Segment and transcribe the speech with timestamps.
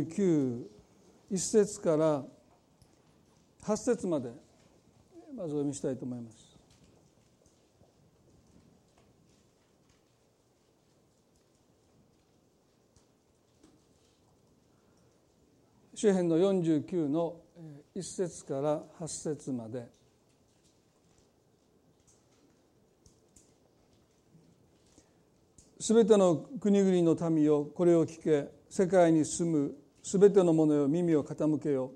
[0.00, 0.66] 9
[1.30, 2.24] 1節から
[3.62, 4.30] 8節まで
[5.36, 6.52] まずお読みしたいと思います。
[15.94, 17.36] 詩編の49の
[17.94, 19.88] 1節から8節まで。
[25.78, 31.92] すべての国々の民よこれを聞け世界に住むすべての者よ耳を傾けよ。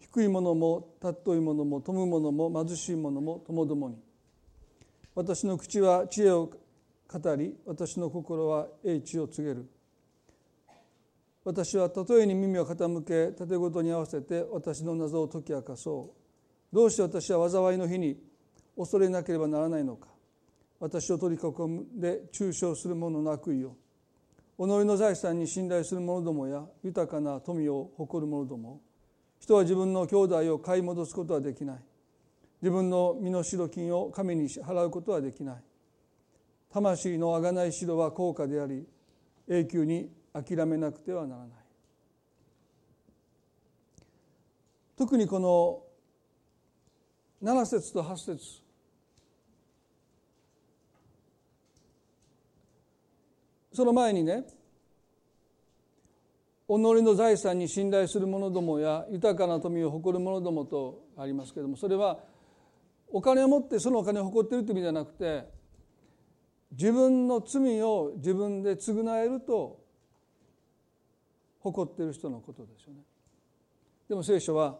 [0.00, 3.96] 低い者も尊い者も富む者も貧しい者もともどもに。
[5.14, 6.50] 私の口は知恵を
[7.08, 9.68] 語り私の心は英知を告げる。
[11.44, 16.14] 私は例えに耳を傾け盾ごとに合わせて私の謎を解き明かそ
[16.72, 16.74] う。
[16.74, 18.16] どうして私は災いの日に
[18.76, 20.08] 恐れなければならないのか。
[20.80, 23.76] 私を取り囲んで中傷する者の悪意を
[24.56, 28.80] 己の財産に信頼する者どもや豊かな富を誇る者ども
[29.44, 31.78] 人は自分の兄弟を買い戻すことはできない。
[32.62, 35.56] 自分の身代金を神に支払うことはできない。
[36.72, 38.86] 魂の贖い代は高価であり
[39.46, 41.48] 永久に諦めなくてはならない。
[44.96, 45.82] 特にこの
[47.42, 48.63] 7節と8節
[53.74, 54.44] その前にね
[56.66, 62.20] 己の財産に信頼する者どもや豊かな富を誇る者どもとありますけれどもそれは
[63.12, 65.44] お金を持ってそのお金を誇っているという意味じゃなくて
[66.70, 69.80] 自分の罪を自分で償えると
[71.58, 73.00] 誇っている人のことですよね。
[74.08, 74.78] でも聖書は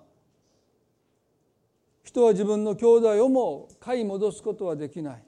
[2.03, 5.23] 人は自分の兄弟をも買い戻すことはできない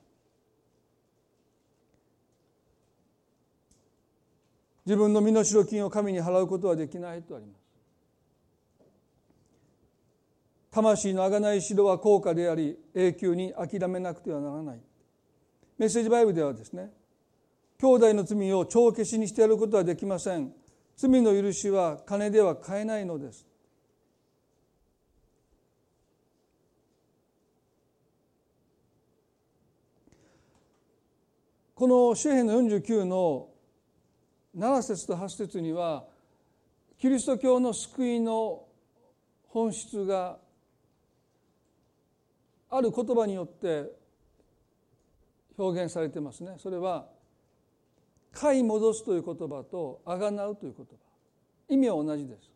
[4.86, 7.66] 自分の身代金を神に払うことはできないとあります。
[10.70, 14.80] 魂の贖いしろは高価であり永久に諦めなくてはならない。
[15.78, 16.90] メッセージバイブではですね
[17.78, 20.52] 兄弟の罪を帳消しにしてやることはできません。
[20.96, 23.44] 罪の許しは金では買えないのです。
[31.74, 33.48] この詩篇の49の
[34.56, 36.04] 7節と8節には
[36.98, 38.64] キリスト教の救いの
[39.48, 40.38] 本質が
[42.70, 43.90] ある言葉によって
[45.58, 47.06] 表現されてますねそれは
[48.32, 50.92] 「買い戻す」という言葉と「あがなう」という言葉
[51.68, 52.50] 意味は同じです。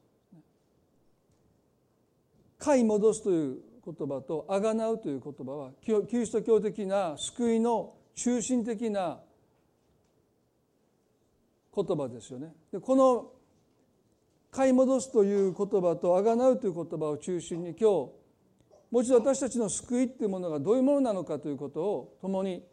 [2.58, 9.18] 買い戻すという言葉とあがなうという言葉はキリスト教的な救いの中心的な
[11.74, 12.52] 言葉ですよね。
[12.72, 13.32] でこの
[14.50, 17.84] 買い戻すという言葉とあがなうという言葉を中心に今日
[18.90, 22.64] もう一度私たちの救いっていうものがどういうものなのかということを共に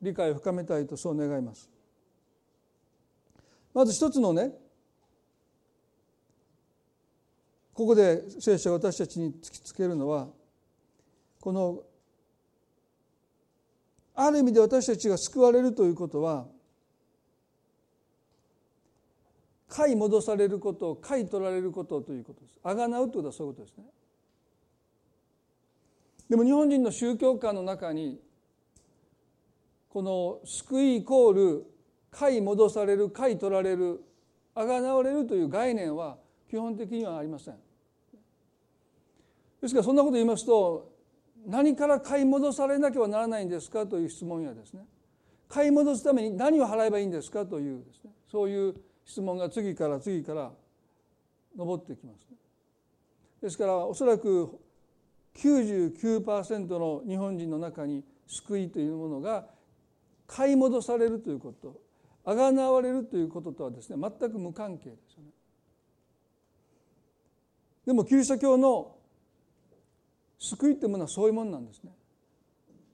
[0.00, 1.68] 理解を深めたいとそう願います。
[3.74, 4.52] まず一つのね
[7.74, 10.28] ここで聖書が私たちに突きつけるのは
[11.40, 11.82] この
[14.14, 16.46] ある意味で私たちが救われるということは
[19.70, 22.58] 買い戻されること買い取られることということです。
[22.62, 23.84] あがなうということはそういうことですね。
[26.28, 28.20] でも日本人の宗教観の中に
[29.88, 31.66] この救いイコール
[32.10, 34.02] 買い戻される買い取られる
[34.54, 37.54] あがなわれるという概念は基本的にはありません。
[39.62, 40.92] ですからそんなこと言いますと
[41.46, 44.84] 何から買い戻されなければならないんですかという質問やですね。
[45.48, 48.10] 買い戻すために何を払えばいいんですかというですね。
[48.30, 48.74] そういう
[49.10, 50.52] 質問が次から次から
[51.58, 52.28] 上ってきます、
[53.42, 54.60] ですからおそらく
[55.34, 59.46] 99%の日本人の中に救いというものが
[60.28, 61.80] 買い戻されるということ
[62.24, 65.30] あがなわれるということとはですね全く無関係ですよね。
[67.86, 68.94] でもキリスト教の
[70.38, 71.90] 救いというものはそういうものなんですね。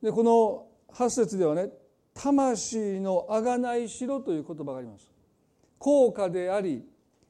[0.02, 1.70] でこの8節ではね
[2.14, 5.15] 「魂のあがないしろ」という言葉があります。
[5.78, 6.84] 高価であり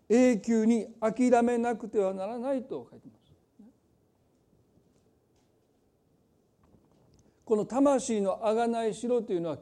[0.09, 3.27] 永久に諦めなくてはならないと書いてます。
[7.45, 9.59] この魂の贖いしろというのは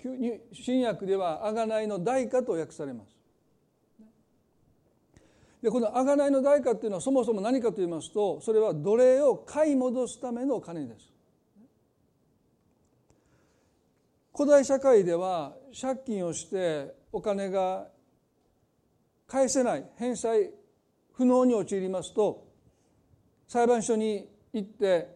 [0.52, 3.14] 新約では贖いの代価と訳されます。
[5.62, 11.10] でこの贖いの代価っていうのはそもそも何かと言いますとそれは奴隷を買い戻すための金です。
[14.36, 17.86] 古代社会では借金をしてお金が
[19.34, 19.84] 返せない。
[19.96, 20.52] 返済
[21.14, 22.46] 不能に陥りますと
[23.48, 25.08] 裁判所に行って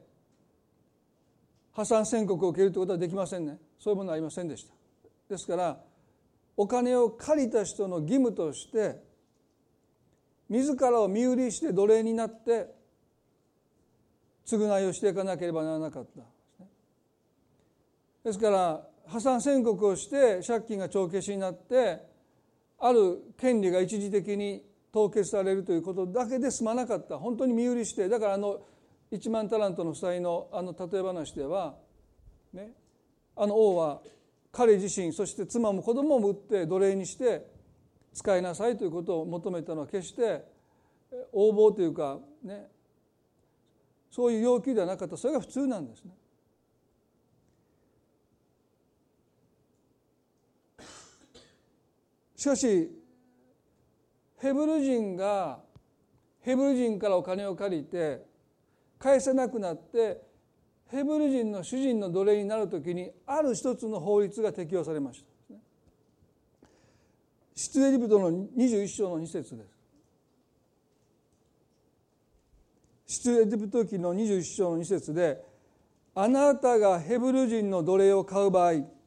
[1.73, 3.59] 破産宣告を受けるということはできませんね。
[3.79, 4.75] そういうものはありませんでした。
[5.29, 5.79] ですから
[6.57, 9.01] お金を借りた人の義務として
[10.49, 12.75] 自らを身売りして奴隷になって
[14.45, 16.23] 償いをしていかなければならなかった。
[18.25, 22.18] ですから破産宣告をして借金が帳消しになって
[22.79, 28.61] ある権利が一時的に凍結されるということだけで済まなかった本当に身売りしてだからあの
[29.13, 31.75] 1万タラントの負債のあの例え話では、
[32.53, 32.73] ね、
[33.37, 34.01] あの王は
[34.53, 37.47] 彼自身そして妻も子供も売って奴隷にして
[38.13, 40.45] 使いなさいということを求めたのは決して
[41.33, 42.67] 横暴というかね
[44.11, 46.13] そういう要求ではなかったそれが普通なんですね。
[52.39, 52.89] しかし
[54.39, 55.59] ヘブル人が
[56.41, 58.25] ヘブル人からお金を借りて
[58.97, 60.23] 返せなくなって
[60.87, 65.27] ヘブル人の主人の奴隷になる時にある一つの法律が適用されました。
[67.57, 69.65] 出エジプトの21章の2節で
[73.09, 73.25] す。
[73.25, 75.45] 出エジプト記の21章の2節で
[76.15, 78.98] あなたがヘブル人の奴隷を買う場合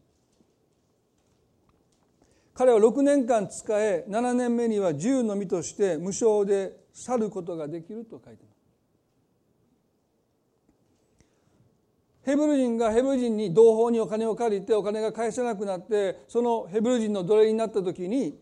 [2.54, 8.52] 彼は6年間使え7年目には銃の身として無償で去ることができると書いてます。
[12.24, 18.38] ヘブル人がヘブル人に同胞にお金を借りてお金が返せなくなってそのヘブル人の奴隷になった時に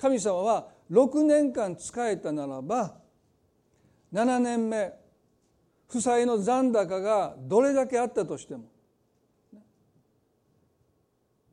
[0.00, 2.94] 神様は6年間使えたならば
[4.12, 4.92] 7年目
[5.88, 8.64] 負債の残高がどれだけあったとしても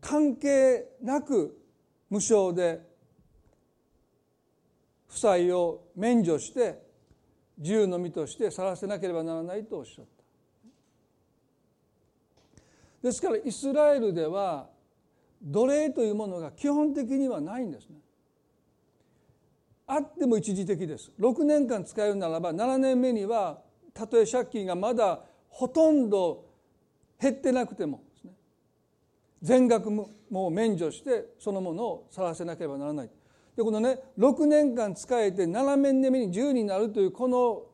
[0.05, 1.59] 関係なく
[2.11, 2.79] 無償で
[5.07, 6.79] 負債を免除して
[7.57, 10.11] 自由の身として去らせなければならないとおっしゃった。
[13.01, 14.67] ですからイスラエルでは
[15.41, 17.95] 奴隷というものが基本的にはないんですね。
[19.87, 21.11] あっても一時的です。
[21.19, 23.59] 6年間使えるならば7年目には
[23.91, 26.45] たとえ借金がまだほとんど
[27.19, 28.03] 減ってなくても
[29.45, 30.09] 全額も
[30.49, 33.09] 免除してそのものを去らせなければならない
[33.55, 37.67] でこのね6年間使えて7年目に10になるというこの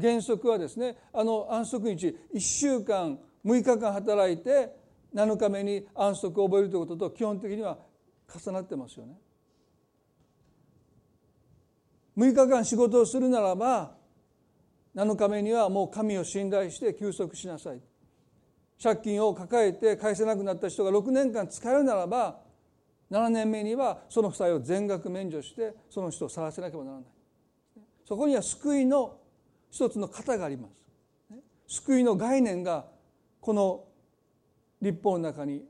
[0.00, 4.74] 原則はですねあの安息日1週間6日間働いて
[5.14, 7.78] 7日目に安息を覚えるということと基本的には
[8.28, 9.14] 重なってますよね。
[12.18, 13.94] 6日間仕事をするならば
[14.96, 17.80] 7日目にはもう神を信頼して休息しなさい
[18.82, 22.40] 借金を抱えて返せなくなった人が6年間使えるならば
[23.10, 27.04] 7年目にはその負債を全額免除してその人を去らせなければならない。
[28.06, 29.18] そこには救いの
[29.70, 30.68] 一つの型がありま
[31.66, 31.76] す。
[31.82, 32.86] 救いの概念が
[33.40, 33.84] この
[34.80, 35.64] 立法の中に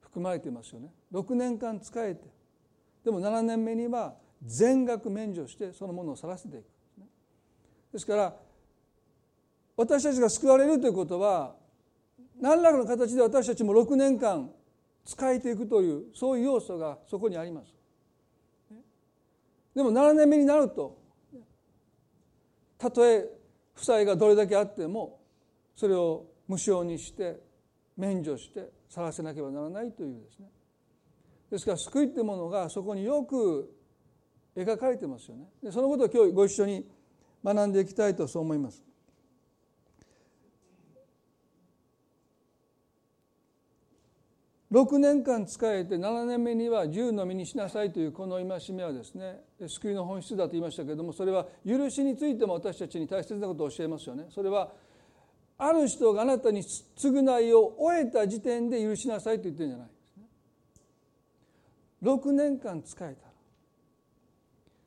[0.00, 0.92] 含まれていますよね。
[1.12, 2.24] 6年間使えて
[3.04, 4.14] でも7年目には
[4.44, 6.64] 全額免除してそのものを去らせていく。
[7.92, 8.34] ですから
[9.76, 11.54] 私たちが救われるということは
[12.44, 14.50] 何らかの形で私たちも6年間
[15.06, 17.74] 使えていくというそういう要素がそこにあります。
[19.74, 20.98] でも7年目になると
[22.76, 23.24] たとえ
[23.72, 25.20] 負債がどれだけあっても
[25.74, 27.40] それを無償にして
[27.96, 30.50] 免除して去らせなければならないというですね。
[31.50, 33.74] ですから救いってものがそこによく
[34.54, 35.46] 描かれてますよね。
[35.62, 36.86] でそのことを今日ご一緒に
[37.42, 38.84] 学んでいきたいとそう思います。
[44.74, 49.38] 6年間仕えて7年目には10の身にしなさいというこの戒めはですね
[49.68, 54.26] 救いの本質だと言いましたけれどもそれは許しについても私たちに大切なことを教えますよね。
[54.30, 54.72] それは
[55.58, 60.24] ある人があなたに償いを終えた時点で許しなさいと言ってるんじゃないですね。
[62.02, 63.28] 6年間仕えた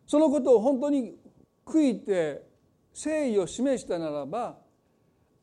[0.06, 1.16] そのことを本当に
[1.66, 2.44] 悔いて
[2.94, 4.58] 誠意を示したならば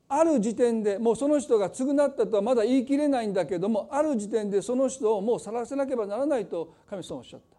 [0.07, 7.55] ある時点でもうその人が償ったとはまだ言い切れないんだけどもある時点でその人をもう去らせなければならないと神様おっしゃった。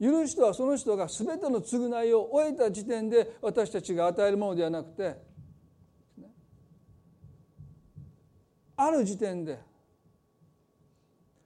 [0.00, 5.16] 許しとはその人が全ての償いを終えた時点で私たちが与えるものではなくて
[8.76, 9.58] ある時点で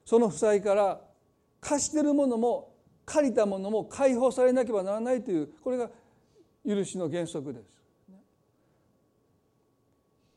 [0.04, 1.00] その負債から
[1.60, 2.74] 貸してるものも
[3.06, 5.88] 借りたものも解放されなければならないというこれが
[6.66, 7.81] 許しの原則です。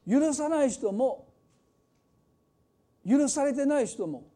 [0.09, 1.27] 許さない人も
[3.07, 4.27] 許されてない人も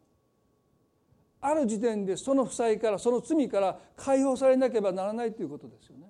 [1.41, 6.07] ある時点でその負債からその罪から解放されなければならないということですよね。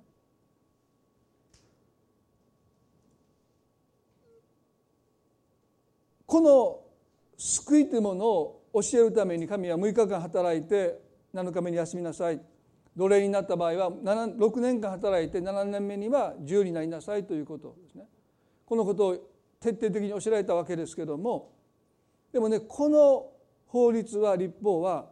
[6.25, 6.81] この
[7.37, 10.99] 救いというものを教えるために神は6日間働いて
[11.33, 12.39] 7日目に休みなさい
[12.95, 18.05] 奴隷になった場合は6年間働いて7年目には自由になりなさいということですね。
[18.65, 19.17] このことを
[19.59, 21.51] 徹底的に教えられたわけですけども
[22.31, 23.27] でもねこの
[23.67, 25.07] 法律は立法は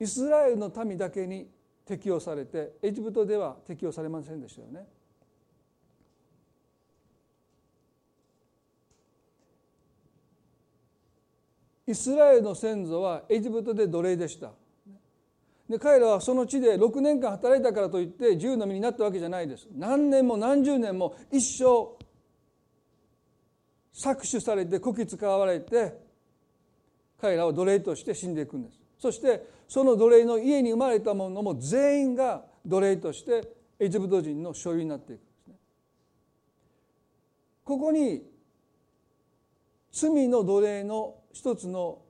[0.00, 1.48] イスラエルの民だけに
[1.84, 4.86] 適用されてエジプトでは適用されませんでしたよね。
[11.86, 14.52] イスラエルの先祖はエジプトで奴隷でした。
[15.68, 19.68] で彼らはその地で6年間働いたからといって自由の身になったわけじゃないです。
[19.74, 22.01] 何年も何十年も一生
[23.92, 25.98] 搾取されてこき使われて
[27.20, 28.80] 彼らは奴隷として死んでいくんです。
[28.98, 35.54] そしてその奴隷の家に生まれた者も全員が奴隷としてエジプト人の所有になっていくんですね。
[37.64, 38.22] ここに
[39.92, 42.00] 罪の奴隷の一つの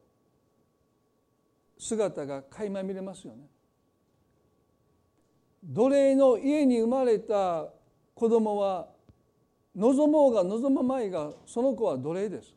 [1.79, 3.47] 姿が垣間見れますよね。
[5.65, 7.67] 奴隷の家に生まれた
[8.15, 8.89] 子供は
[9.75, 12.55] 望もうが望ままいがその子は奴隷です。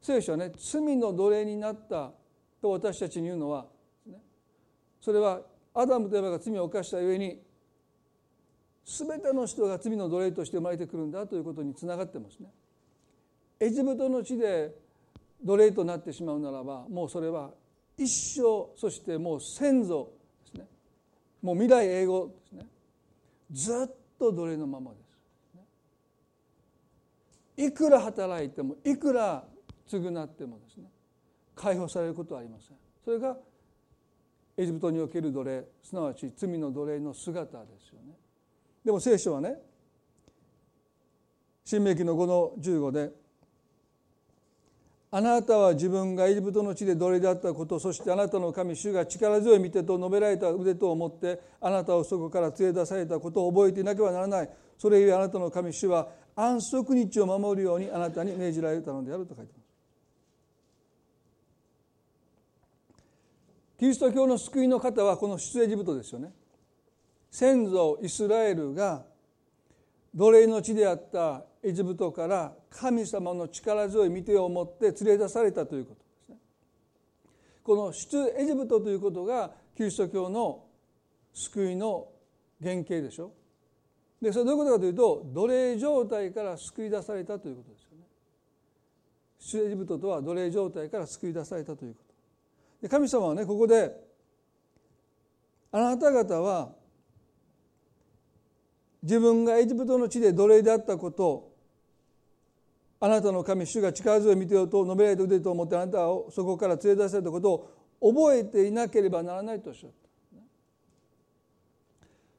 [0.00, 2.12] 聖書はね罪の奴隷になった
[2.60, 3.66] と私たちに言うのは
[5.00, 5.40] それは
[5.74, 7.40] アダムとエバが罪を犯したゆえに
[8.84, 12.48] 全ての人が罪の奴隷として生まれてくるんだということにつながってますね。
[13.60, 14.74] エジプトの地で
[15.44, 17.50] 奴隷となってしまうならばもうそれは
[17.96, 20.12] 一生そしてもう先祖
[20.44, 20.66] ですね
[21.42, 22.66] もう未来永劫ですね
[23.52, 25.01] ずっと奴隷のままです。
[27.56, 29.44] いくら働いてもいくら
[29.88, 30.84] 償ってもですね
[31.54, 32.76] 解放されることはありません。
[33.04, 33.36] それが
[34.56, 38.14] エジプトにおける奴隷すなわち罪の奴隷の姿ですよね。
[38.84, 39.56] でも聖書はね
[41.64, 43.10] 新明記の5の15で
[45.14, 59.62] あなたは自分がエジプトの地で奴隷であったことそしてあなたの神主が力強い見てと述べられた腕と思ってあなたをそこから連れ出されたことを覚えていなければならないそれゆえあなたの神主は安息日を守るようにあなたに命じられたのであると書いてます
[63.78, 66.32] キリスト教の救いの方はこの出エジプトですよね
[67.30, 69.04] 先祖イスラエルが
[70.14, 76.36] 奴隷の地であったエジプトから神様の力強い御手を持って連れ出されたということですね。
[77.62, 80.64] この出エジプトということがキリスト教の
[81.32, 82.08] 救いの
[82.62, 83.32] 原型でしょ。
[84.22, 88.04] でそれどういうことかというと奴隷状態から救い出されたということですよね。
[89.40, 92.14] 出エジプトとは奴隷状態から救い出されたということ。
[92.82, 93.92] で神様はねここで
[95.72, 96.70] あなた方は
[99.02, 101.50] 自分がエジプトの地で奴隷であったこと
[103.00, 107.52] あなたの神主が力強い見てよと述べられた腕と思ってあなたをそこから連れ出されたこと
[108.00, 110.01] を覚えていなければならないとおっしゃった。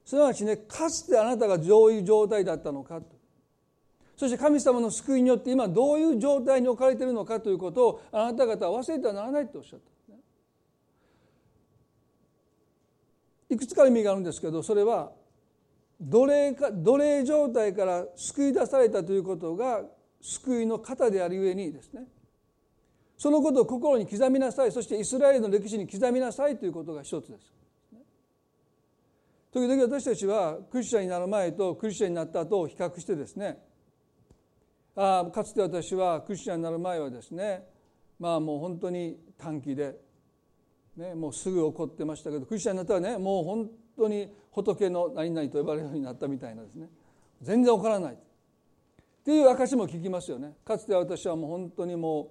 [0.05, 3.23] すなわちねかつてあなたがどういう状態だったのかと
[4.15, 9.93] そして神様の救いによって今どういう状態に置かれているのかということをあなた方は忘れてはならないとおっしゃった。
[13.49, 15.11] いくつか意味があるんですけどそれは
[16.01, 19.83] 奴隷か奴隷状態から救い出されたということが
[20.21, 22.03] 救いの方であるゆえにですね
[23.17, 27.62] そのことを心に刻みなさいそしてイスラエルの歴史に刻みなさいということが一つです。
[29.53, 33.59] 時々私たちはクリスチャンになる前とクリスチャンになった後を比較してですね
[34.95, 37.63] あかつて私はクリスチャンになる前はですね
[38.19, 39.95] まあもう本当に短期で、
[40.97, 46.89] ね、もうすぐ怒ってましたけどクリスチャンになったらねもう本当に仏の何々と呼ばれるようになったみたいなですね。
[47.41, 48.13] 全然怒らない。
[48.13, 48.17] っ
[49.23, 50.53] ていう証も聞きますよね。
[50.65, 52.27] かつて私はもう本当にもう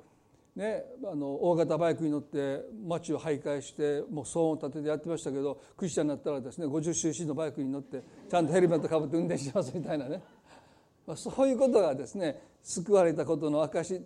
[0.56, 10.22] ねあの大型バイクに乗って街を徘徊してもう騒音を立ててやってましたけどクリスチャンになったらですね 50cc のバイクに乗ってちゃんとヘルメットかぶって運転しますみたいなね、
[11.06, 14.02] まあ、そういうことがですね救われたことの証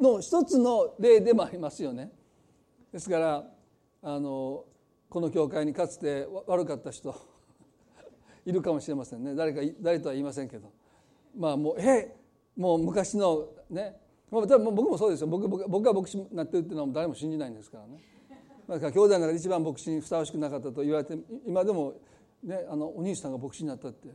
[0.00, 2.10] の一つの例でもありますよね。
[2.92, 3.44] ですから
[4.02, 4.64] あの
[5.08, 7.14] この教会にかつて悪かった人
[8.44, 9.34] いるかもしれませんね。
[9.34, 10.70] 誰か誰とは言いませんけど。
[11.36, 12.14] まあもうえ
[12.56, 14.01] もう昔のね
[14.32, 15.26] まあ、僕もそうですよ。
[15.26, 18.00] 僕僕僕が牧師になってるっていうのは誰も信じないんですからね。
[18.66, 22.00] だから兄弟の中で一番牧師にふさわしくなかったと言われて今でも、
[22.42, 24.08] ね、あのお兄さんが牧師になったって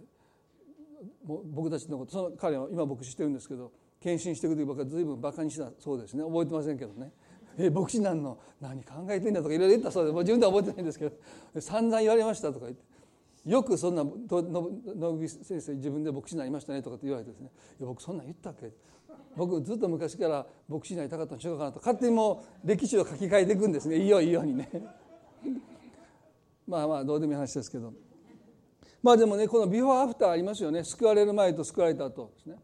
[1.23, 3.71] もう僕たちのことその彼は今牧師してるんですけど
[4.01, 6.23] 献身してくる時僕は随分バカにしたそうですね。
[6.23, 7.11] 覚えてませんけどね。
[7.59, 12.97] え牧師なんの何考えてんだとかいろいろ言ったそうでもう自分では覚えてないんですけど散々言われましたとか言って。
[13.45, 17.49] よくそんな野口先生自分で牧師になりましたねとかって言われてですね。
[17.79, 18.73] いや僕そんなん言ったっけ
[19.35, 23.97] 僕ずっと昔から牧師になりたかったん違うかなと勝手にもう歴史を書き換えていくんですね。
[23.97, 24.69] いいよいいようにね。
[26.67, 27.93] まあまあどうでもいい話ですけど。
[29.03, 30.83] まあでもねこのビフォーアフターありますよね。
[30.83, 32.57] 救われる前と救われた後ですね。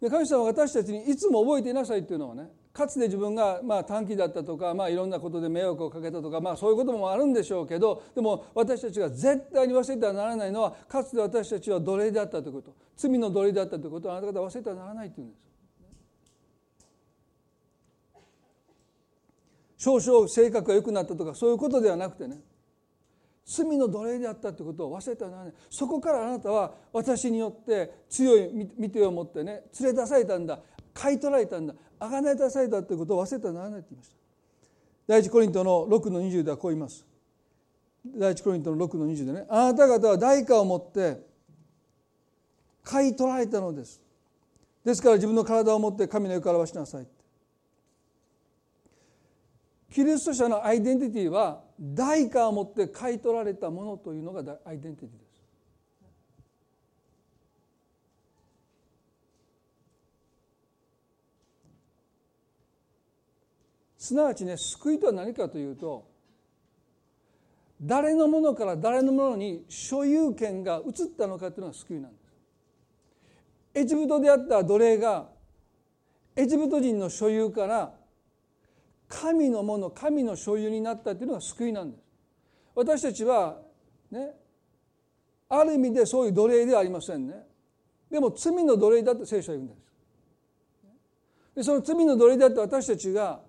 [0.00, 12.74] で神様は私たちにいつも覚えていなさいっていうのはねかつて自分がまあ短期だったとか、まあ、いろんなことで迷惑をかけたとか、まあ、そういうこともあるんでしょうけどでも私たちが絶対に忘れてはならないのはかつて私たちは奴隷であったということ。
[12.96, 15.49] 罪の奴隷であったということをあなた方は忘れてはならないというんです。
[19.80, 22.38] 少々性格が良くなったとかそういうことではなくてね。
[23.46, 30.60] 罪の奴隷であったということを忘れてはならないそこからあなたは私によって強い見てを持ってね連れ出されたんだ
[30.92, 34.16] 買い取られたんだあがない出されたということを忘れてはならないと言いました。
[35.08, 37.04] 第一コリントの6の20ではこう言います。
[38.06, 41.22] 第一コリントの6の20でねあなた方は代価を持って
[42.84, 44.00] 買い取られたのです。
[44.84, 47.06] ですから自分の体を持って神の世からわしなさい。
[49.90, 55.24] キリスト者のアイデンティティは代価を持って買い取られたものというのがアイデンティティで
[63.98, 66.08] すすなわちね救いとは何かというと
[67.82, 72.20] 誰のものから誰のものに所有権が移ったのかというのが救いなんです。
[73.74, 75.28] エジプトであった奴隷が
[76.36, 77.94] エジプト人の所有から
[79.10, 82.02] 神のもの神の所有になったというのが救いなんです。
[82.74, 83.58] 私たちは
[84.10, 84.30] ね
[85.48, 87.34] ある意味でそういう奴隷ではありませんね。
[88.08, 89.80] でも罪の奴隷だって聖書は言うんです。
[91.56, 93.40] でその罪の奴隷であった私たちが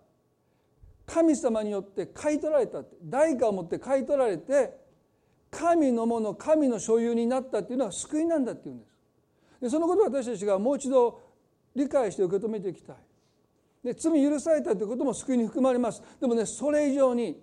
[1.06, 4.75] 神様によって買い取られたって代価を持って買い取られて
[5.51, 8.91] 神のもの神の所有になったっていうのは救いなんだっていうんです
[9.62, 11.21] でそのことを私たちがもう一度
[11.76, 12.95] 理解して受け止めていきたい
[13.84, 17.41] で罪許されたということも救いに含まれますでもねそれ以上に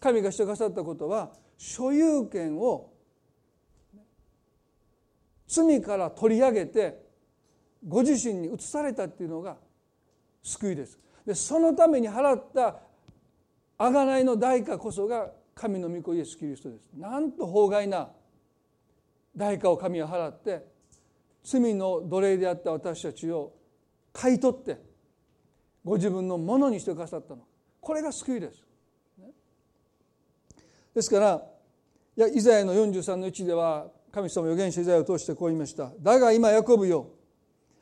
[0.00, 2.92] 神がしてくださったことは所有権を
[5.46, 7.06] 罪から取り上げて
[7.86, 9.56] ご自身に移されたっていうのが
[10.42, 12.76] 救いですでそのために払った
[13.78, 16.90] 贖いの代価こそが神の御子イエス・キリストです。
[16.94, 18.10] なんと法外な
[19.34, 20.64] 代価を神は払って
[21.42, 23.52] 罪の奴隷であった私たちを
[24.12, 24.78] 買い取って
[25.86, 27.42] ご自分のものにしてくださったの。
[27.80, 28.64] これが救いです。
[30.92, 31.42] ですから
[32.16, 37.10] いやイザヤの43の1では神様預言者イザヤを通してこう言いました「だが今ヤコブよ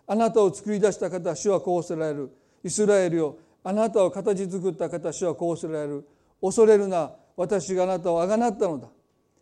[0.06, 2.30] あなたを作り出した方主はこうせられる。
[2.62, 6.06] イスラエルよあなたを形作った形はこうせられる。
[6.42, 8.88] 恐れるな私があなたをあがなったのだ。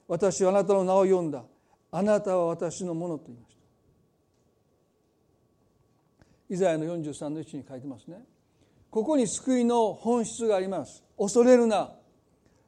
[0.06, 1.42] 私はあなたの名を読んだ。
[1.90, 3.62] あなたは私のものと言いました。
[6.48, 8.24] イザヤの43の1に書いてますね。
[8.92, 11.02] ここに救いの本質があります。
[11.18, 11.92] 恐れるな。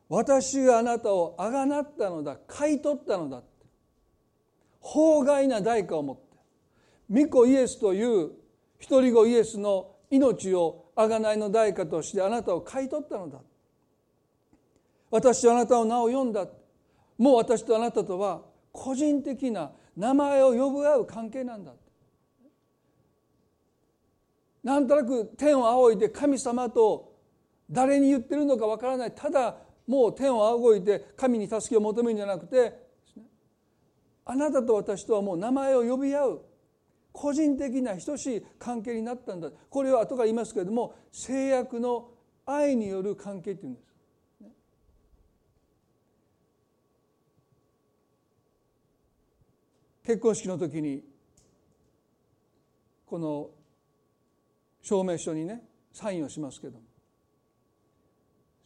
[0.08, 2.38] 私があなたをあがなったのだ。
[2.46, 3.42] 買い取ったのだ
[4.80, 6.22] 法外な代価を持って。
[7.10, 8.30] 御子イエスという
[8.78, 13.38] 一人子イエスの命を贖いの代価としてあなたを買い取ったのだ
[15.10, 16.46] 私はあなたの名を読んだ
[17.18, 18.40] もう私とあなたとは
[18.72, 21.72] 個人的な名前を呼ぶ合う関係なんだ
[24.64, 27.12] なんとなく天を仰いで神様と
[27.70, 29.12] 誰に言ってるのかわからない。
[29.12, 32.82] ただもう天を仰いで神に助けを求めるんじゃなくて
[34.24, 36.42] あなたと私とはもう名前を呼び合う。
[37.12, 39.48] 個人的な等しい関係になったんだ。
[39.70, 42.08] これは後から言いますけれども制約の
[42.44, 43.84] 愛による関係っていうんです。
[50.04, 51.04] 結婚式の時に
[53.06, 53.50] この
[54.84, 56.84] 証明書にねサインをしますけども。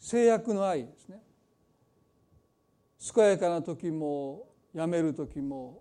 [0.00, 1.22] 制約の愛ですね。
[3.14, 5.80] 健やかな時もやめる時も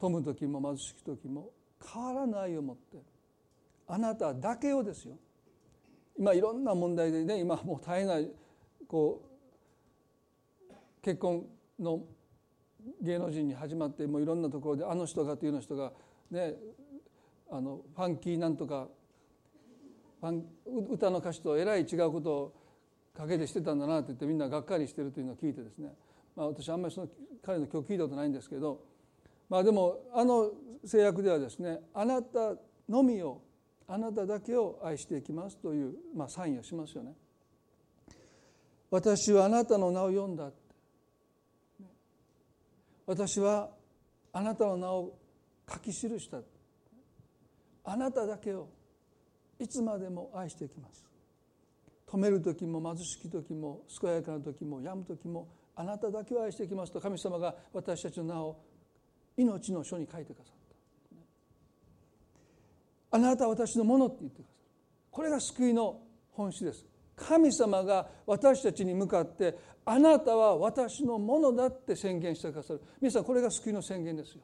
[0.00, 1.50] 富む時も貧しき時も
[1.84, 2.98] 変わらぬ愛を持って
[3.88, 5.16] あなただけをですよ。
[6.16, 8.16] 今いろんな問題でね今もう大変な
[8.86, 9.20] こ
[10.70, 11.44] う結婚
[11.80, 12.04] の
[13.02, 15.92] 芸能人に始まってもういろんなところであの人がというの人が
[16.30, 16.54] ね
[17.50, 18.86] あのファンキーなんとか
[20.90, 22.52] 歌の歌詞とえらい違うことを
[23.16, 25.92] 陰でしてたんだなって言ってみんながっかりしてるというのを聞いてですね、
[26.34, 27.08] まあ、私あんまりその
[27.44, 28.94] 彼の曲聞いたことないんですけど。
[29.48, 30.50] まあでもあの
[30.84, 32.54] 制約ではですねあなた
[32.88, 33.42] のみを
[33.86, 37.14] あなただけを愛していきますという、まあ、サインをしますよね。
[38.90, 40.50] 私はあなたの名を読んだ
[43.06, 43.70] 私は
[44.32, 45.18] あなたの名を
[45.70, 46.38] 書き記した。
[47.84, 48.68] あなただけを
[49.64, 51.06] いつまでも愛していきます。
[52.06, 58.60] 止める時も貧しき時も健やかな時も病む時もあなただけを愛していきますと神様が私たちの名を
[59.38, 60.54] 命の書に書いてくださっ
[63.10, 63.16] た。
[63.16, 64.58] あなたは私のものって言ってくださる
[65.10, 66.84] これが救いの本質です。
[67.16, 72.82] 神様が私たちに向かってあなたは私のものだって宣言してくださる。
[73.00, 74.42] 皆さんこれが救いの宣言ですよ。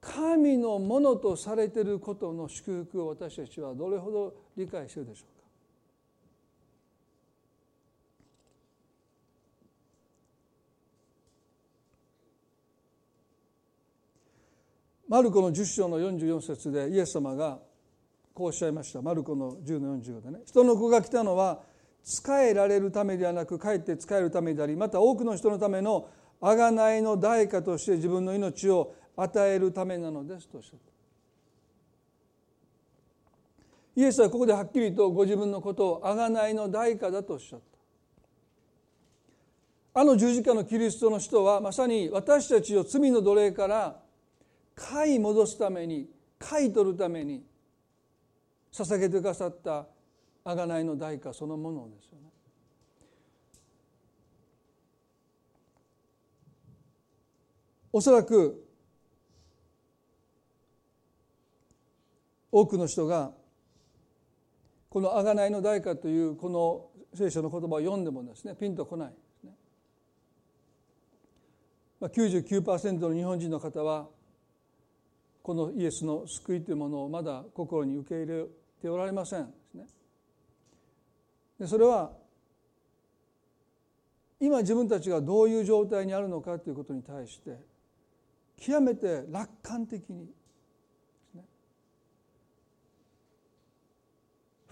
[0.00, 5.38] 神のものとされていることの祝福を私たちはどれほど理解しているでしょうか？
[15.08, 17.58] マルコの10章の44節でイエス様が
[18.34, 19.02] こうおっしゃいました。
[19.02, 20.40] マルコの10の45でね。
[20.46, 21.60] 人の子が来たのは
[22.04, 26.08] 仕えられるためではなくかえって仕えるためでありまた多くの人のための
[26.40, 30.92] 贖いの代価として自分の命を与えるためなのですとおっしゃった
[34.00, 37.60] イエスはここではっきりとご自分のことを贖いの代価だとおっしゃっ
[39.92, 44.00] たあの十字架のキリストの人はまさに私たちを罪の奴隷から
[44.76, 47.42] 買い戻すために買い取るために
[48.72, 49.88] 捧げてくださった
[50.44, 52.28] 贖いの代価そのものですよね。
[57.92, 58.67] おそらく
[62.50, 63.32] 多くの人が
[64.88, 69.52] この贖いの代価というこの聖書の言葉を読んでもですねピンとこないですね。
[72.00, 74.08] 99%の日本人の方は
[75.42, 78.44] このイエスの救いというものをまだ心に受け入れ
[78.80, 79.86] ておられませんですね。
[81.60, 82.12] でそれは
[84.40, 87.58] 今自分たちがどういう状態にあるのかということに対して
[88.56, 90.28] 極めて楽観的に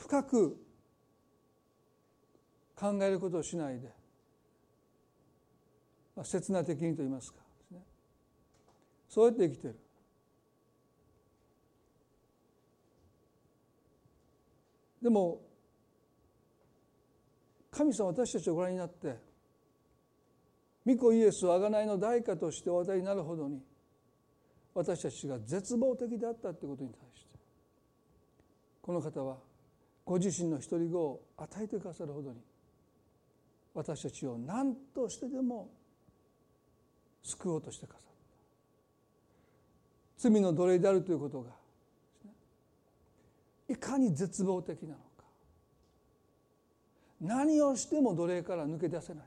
[0.06, 0.56] 深く
[2.76, 3.88] 考えることをしないで、
[6.14, 7.40] まあ、刹那的にと言いますか。
[9.08, 9.78] そうやって生きてる。
[15.02, 15.40] でも
[17.70, 19.16] 神様私たちをご覧になって
[20.84, 23.60] 御子イエスを贖いの代価としてお与えになるほどに
[24.74, 27.38] 私たちが絶望的であったということに対して
[28.82, 29.36] この方は
[30.06, 32.38] ご自身の独り子を与えてくださるほどに
[33.74, 35.68] 私たちを何としてでも
[37.22, 38.10] 救おうとしてくださった。
[40.30, 41.50] 罪の奴隷であるということが
[43.68, 45.02] いかに絶望的なのか。
[47.20, 49.24] 何をしても奴隷から抜け出せない。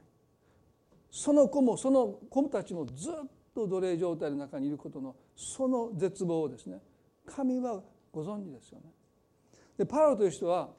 [1.11, 3.13] その子もその子たちもずっ
[3.53, 6.79] と奴隷状態の中にいることのその絶望をですね
[7.25, 7.81] 神は
[8.13, 8.85] ご存知ですよね。
[9.79, 10.71] でパウロという人は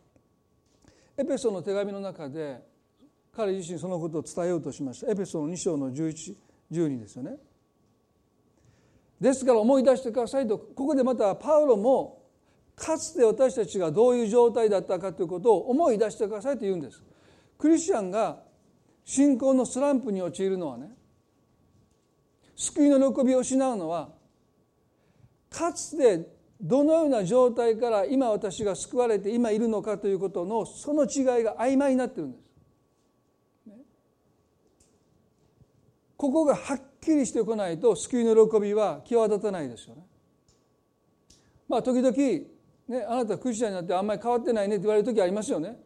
[1.17, 2.61] エペソの手紙の中で
[3.35, 7.37] 彼自身そのことを伝えようとしましたエペソの2章の1112ですよね。
[9.19, 12.27] ですから思い出してくださいとここでまたパウロも
[12.77, 17.03] かつて私たちがどういう状態だったかということを思い出してくださいと言うんです。
[17.57, 18.43] クリスチャンが
[19.07, 20.91] 信仰のスランプに陥るのはね
[22.55, 24.11] 救いの喜びを失うのは
[25.49, 32.51] かつてどのような状態から今私が救われて今いるのかということのその違いが曖昧になってるんです。
[36.17, 40.03] ここがはっきりしてこないと救いの喜びは際立たないですよね。
[41.67, 42.15] まあ時々
[42.91, 45.81] ね、あなたクリスチャンになってあんまり変わってないねって言われる時ありますよね。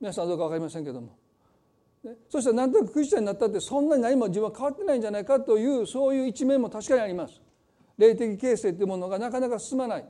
[0.00, 1.18] 皆さんどうか分かりませんけども、
[2.02, 7.42] ね、そしたらなんとなくクリスチャンになったってそんなに何も自分は変わってないんじゃないかというそういう一面も確かにあります。
[7.98, 10.08] 霊的形成というものがなかなか進まないで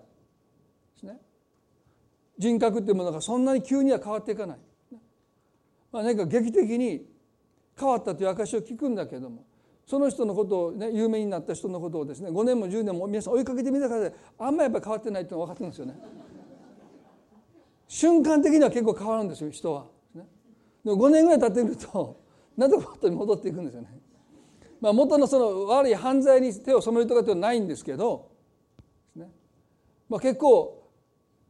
[0.98, 1.18] すね
[2.38, 4.58] 人格というものがそんなに急には変わっていかない、
[5.92, 7.06] まあ、何か劇的に
[7.78, 9.44] 変わったという証を聞くんだけども
[9.86, 15.94] その人のことをね有名になった人のことをですね5年も10年も皆さん追いかけてみたからあんまやっぱり変わってないっていうのが分かってるんですよね。
[17.88, 19.86] 瞬間的には結構変わるんですよ人は。
[20.14, 20.22] で
[20.90, 22.20] も5年ぐらい経ってくると
[22.56, 23.88] なんとか元に戻っていくんですよね。
[24.80, 28.30] まあ、元のその悪い犯罪に手を染めるとかっていうのはないんですけど、
[29.14, 29.26] ね
[30.08, 30.90] まあ、結構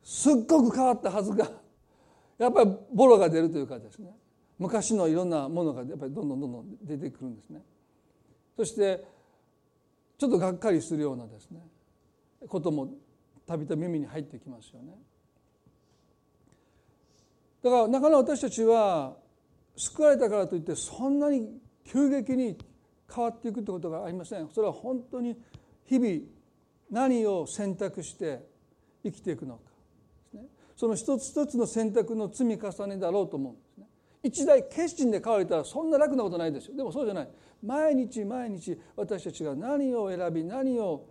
[0.03, 1.51] すっごく変わったはずが
[2.39, 4.17] やっぱりボロが出るというかですね
[4.59, 7.63] 昔のいろんなものがやっぱりどんどんどんどん出てくるんですね。
[8.57, 9.05] そして
[10.17, 11.61] ちょっとがっかりするようなですね
[12.49, 12.95] ことも
[13.47, 14.95] たびたび耳に入ってきますよね。
[17.63, 19.17] だからなかなか私たちは
[19.77, 22.57] 救われたからといってそんなに急激に
[23.13, 24.49] 変わっていくってことがありません。
[24.51, 25.37] それは本当に
[25.85, 26.21] 日々
[26.91, 28.45] 何を選択して
[29.03, 29.61] 生きていくのか。
[30.77, 33.87] その一つ一つの選択の積み重ねだろうと思うんですね。
[34.23, 36.77] 一大決心で変われたらそんな楽なことないですよ。
[36.77, 37.29] でもそうじゃない。
[37.63, 41.07] 毎日毎日私たちが何を選び何を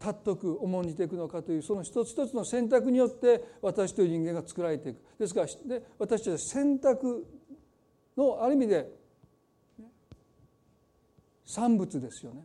[0.00, 5.00] 尊く重んじていくのかというその一つ一つの選択によって私という人間が作られていく。
[5.18, 7.26] ですからで私たちは選択
[8.16, 8.90] のある意味で
[11.46, 12.44] 産物ですよね。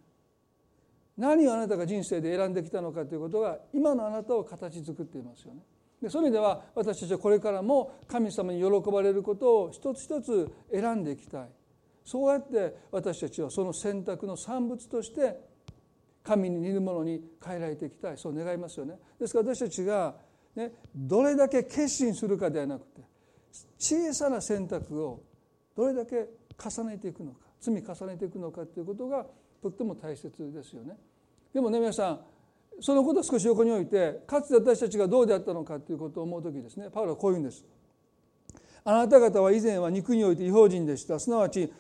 [1.17, 5.61] 何をあなたが人生で選んできたのかということが今のあなたを形作っていますよね。
[6.01, 11.49] でそういう意味では私たちはこれからも神様に喜ばれることを一つ一つ選んでいきたい。
[12.03, 15.39] そうやって私たちはその選択の産物として
[16.23, 18.17] 神に似るものに変えられていきたい。
[18.17, 18.95] そう願いますよね。
[19.19, 20.15] ですから私たちが、
[20.55, 23.01] ね、どれだけ決心するかではなくて
[23.77, 25.21] 小さな選択を
[25.75, 27.50] どれだけ重ねていくのか。
[27.61, 29.25] 積み重ねていくのかということが
[29.61, 30.97] とっても大切ですよね。
[31.53, 32.19] でもね皆さん
[32.79, 37.63] そのことを少し横に置いてかつて私たちがどうであったのかということを思う時ですねパウロはこういうんです。
[38.83, 41.71] あなた方は以前は肉において違法人でしたすなわち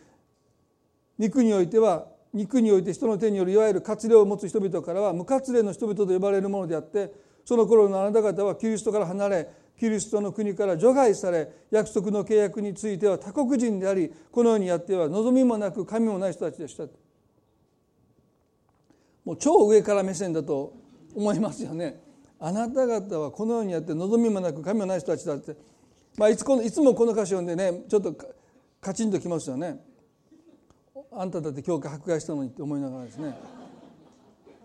[1.17, 7.11] 肉においては肉において人の手によるいわゆる活例を持つ人々からは無活例の人々と呼ばれるものであって
[7.43, 9.49] その頃のあなた方はキリストから離れ
[9.81, 16.83] キリストの国から除外され約束の契約については他国人でありこのようにやっては望みもなく神もない人たちでした。
[19.25, 20.75] もう超上から目線だと
[21.15, 21.99] 思いますよね。
[22.39, 25.55] あなた方はこのようにやって望みもなく神もない人たちだって、
[26.15, 28.15] まあ、いつこのいつもこの歌詞読んでねちょっと
[28.79, 29.83] カチンときますよね。
[31.11, 33.35] あんただって教会迫害したのにって思いながらですね。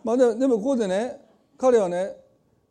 [0.05, 1.23] まあでもここでね
[1.57, 2.26] 彼はね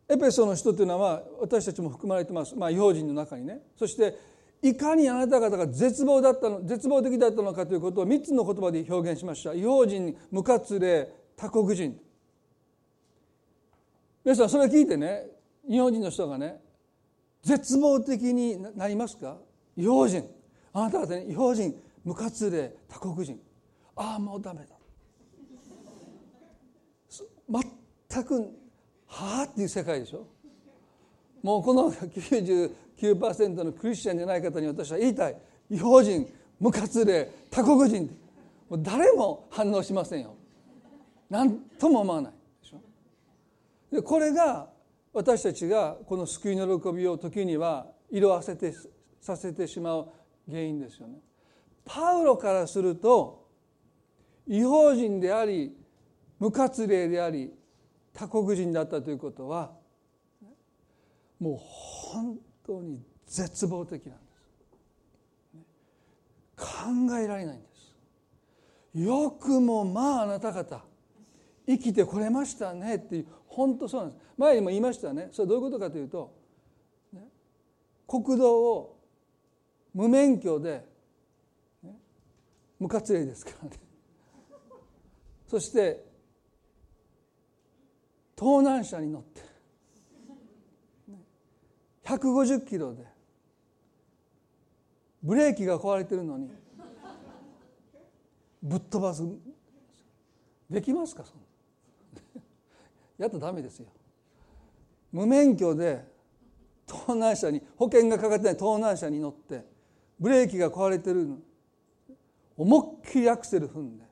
[0.08, 3.60] エペソの人というのは私たちも含まれてます、まあ、違法人の中にね。
[3.76, 4.16] そして
[4.62, 9.52] いかにあなた方が絶望だったの絶望的だったのかということを3つの言葉で表現しました。
[9.52, 11.98] 違法人無活例他国人。
[14.24, 15.26] 皆さんそれ聞いてね
[15.68, 16.60] 日本人の人がね
[17.42, 19.36] 絶望的になりますか？
[19.76, 20.24] 違法人。
[20.72, 23.38] あなた方ね違法人無活例他国人。
[23.96, 24.76] ああもうダメだ。
[28.08, 28.50] 全く
[29.06, 30.26] はあっていう世界でしょ。
[31.42, 35.36] もうこの99%のクリスチャンじゃない方に私は言いたい。
[35.70, 36.26] 違法人
[36.58, 38.06] 無活例他国人
[38.68, 40.34] もう誰も反応しませんよ。
[41.30, 42.80] 何とも思わないでしょ。
[43.92, 44.68] でこれが
[45.12, 48.72] 私たちがこの救いの喜びを時には色あせて
[49.20, 50.08] させてしまう
[50.48, 51.18] 原因ですよね。
[51.84, 53.46] パウロからすると
[54.46, 55.76] 違法人であり
[56.38, 57.52] 無活例であり
[58.16, 59.72] 他国人だったということは
[61.38, 64.36] もう本当に絶望的なんです。
[66.56, 66.64] 考
[67.18, 67.94] えられないんです。
[68.94, 70.82] よくもまああなた方
[71.66, 72.96] 生きてこれましたね。
[72.96, 74.22] っていう本当そうなんです。
[74.38, 75.28] 前にも言いましたね。
[75.32, 76.34] それはどういうことかというと、
[78.08, 78.98] 国道を
[79.92, 80.86] 無免許で、
[82.78, 83.76] 無活例ですからね。
[85.48, 86.04] そして
[88.36, 89.40] 盗難車に乗って。
[92.04, 93.04] 150キロで。
[95.22, 96.50] ブレーキが壊れてるのに。
[98.62, 99.24] ぶっ飛ばす。
[100.68, 101.40] できますかそん
[103.18, 103.86] やったらダメですよ。
[105.12, 106.04] 無免許で
[106.86, 109.64] 盗難車に保険がかかってない盗難車に乗って
[110.18, 111.38] ブレーキが壊れてるの。
[112.56, 114.04] 思いっきりアクセル踏んで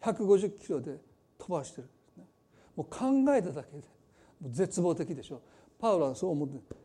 [0.00, 0.98] 150キロで
[1.38, 1.88] 飛ばしてる。
[2.78, 3.82] もう考えただけで
[4.52, 5.42] 絶望的でしょ。
[5.80, 6.76] パウロはそう思って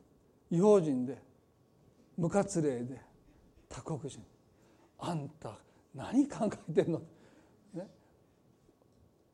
[0.50, 1.22] 違法人で
[2.18, 3.00] 無活例で
[3.70, 4.20] 他国人。
[4.98, 5.60] あんた
[5.94, 7.02] 何考えてんの、
[7.76, 7.88] ね、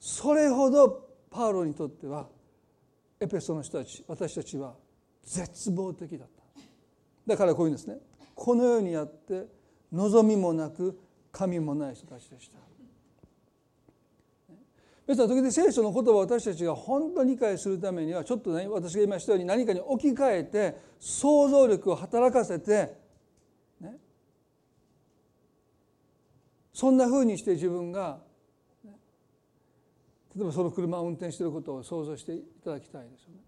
[0.02, 2.28] それほどパウロにとっては
[3.22, 4.76] エペソの人たち私たちは
[5.24, 6.62] 絶望的だった。
[7.26, 8.00] だからこういうんですね。
[8.36, 9.48] このようにやって
[9.94, 11.00] 望みもなく
[11.32, 12.60] 神もない人たちでした。
[15.10, 22.96] ですから時々聖書の言葉を私たちが本当に理解するためにはちょっとね私が言いましたように何かに置き換えて想像力を働かせて、
[23.82, 23.98] ね、
[26.72, 28.20] そんなふうにして自分が、
[28.84, 28.92] ね、
[30.36, 33.40] 例えばその車を運転していることを想像していただきたいですよね。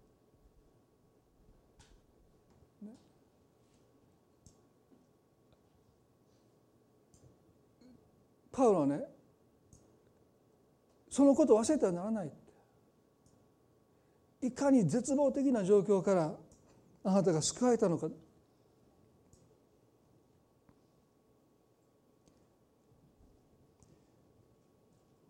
[8.50, 9.11] パウロはね
[11.12, 12.32] そのことを忘れてはならない。
[14.40, 16.34] いかに絶望的な状況から
[17.04, 18.08] あなたが救われたのか。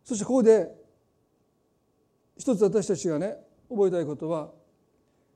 [0.04, 0.72] そしてここで
[2.38, 3.36] 一つ私たちがね
[3.68, 4.52] 覚えたいことは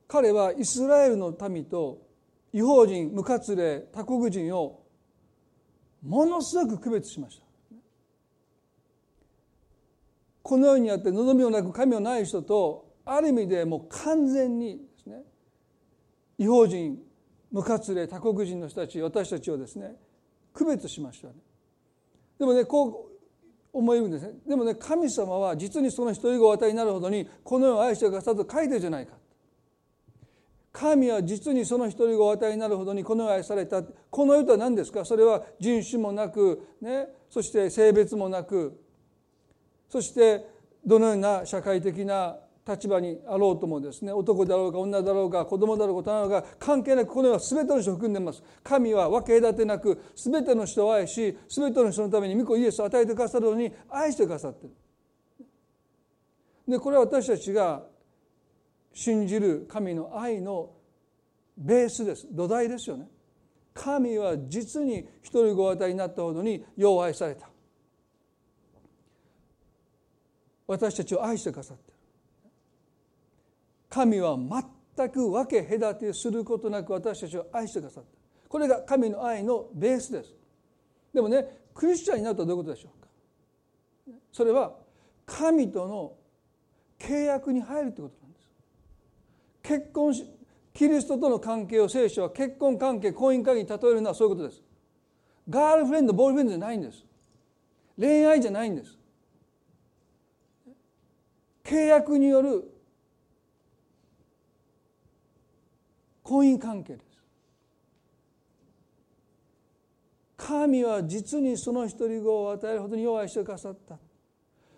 [0.07, 2.07] 彼はイスラエルの民と
[2.53, 4.81] 違法人無活例他国人を
[6.01, 7.46] ものすごく区別しました。
[10.47, 15.23] このようにやって望みをなく神をない人とある意味でもう完全にですね
[16.37, 16.97] 違法人
[17.51, 19.97] 無活例他国人の人たち私たちをですね
[20.53, 21.33] 区別しましたね。
[22.39, 23.09] でもねこ
[23.73, 24.35] う思えるんですね。
[24.47, 29.15] でもね神様は実にその一人子を与えになるほどにこの世を愛してくださると書いてるじゃないか。
[30.71, 33.83] 神は実にその一人子を与えになるほどにこの世を愛された。
[33.83, 35.03] この世とは何ですか？
[35.03, 38.79] それは人種もなく、ね、そして性別もなく
[39.89, 40.45] そして
[40.85, 48.43] どのような社会的な立場にあろうともですね男だろうが女だろうが子供だろうが大人だろうが関係なくこの世は全ての人を含んでます。
[48.61, 54.73] 神は分け隔てなく全ての人を愛し全ての人のために御子イエスを与えてくださるのに愛してくださってる。
[56.67, 57.83] でこれは私たちが
[58.93, 60.71] 信じる神の愛の
[61.57, 62.27] ベースです。
[62.31, 63.07] 土台ですよね。
[63.73, 67.47] 神は実に一人ご与えになったほどによう愛された。
[70.67, 71.97] 私たちを愛してくださってる。
[73.89, 78.09] 神は全く分け隔てすることなく私たちを愛してくださった
[78.49, 80.35] これが神の愛のベースです。
[81.13, 83.07] でもねクリスチャンになるとどういうことでしょうか。
[84.31, 84.73] それは
[85.25, 86.13] 神との
[86.99, 88.49] 契約に入るということなんです。
[89.63, 90.25] 結婚し
[90.73, 94.61] キリストとの関係を聖書は結婚関係婚姻関係に例えるのはそういうことです。
[95.49, 97.05] ガールフレンドボールフレンドじゃないんです。
[97.97, 98.96] 恋愛じゃないんです。
[101.67, 102.63] 契約による
[106.23, 107.05] 婚姻関係です。
[110.37, 113.97] 神は実にその一人子を与えるほどに弱いしてくださった。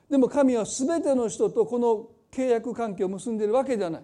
[0.10, 4.04] でも神は全ての人とこの契約関係を結んでいるわけではない。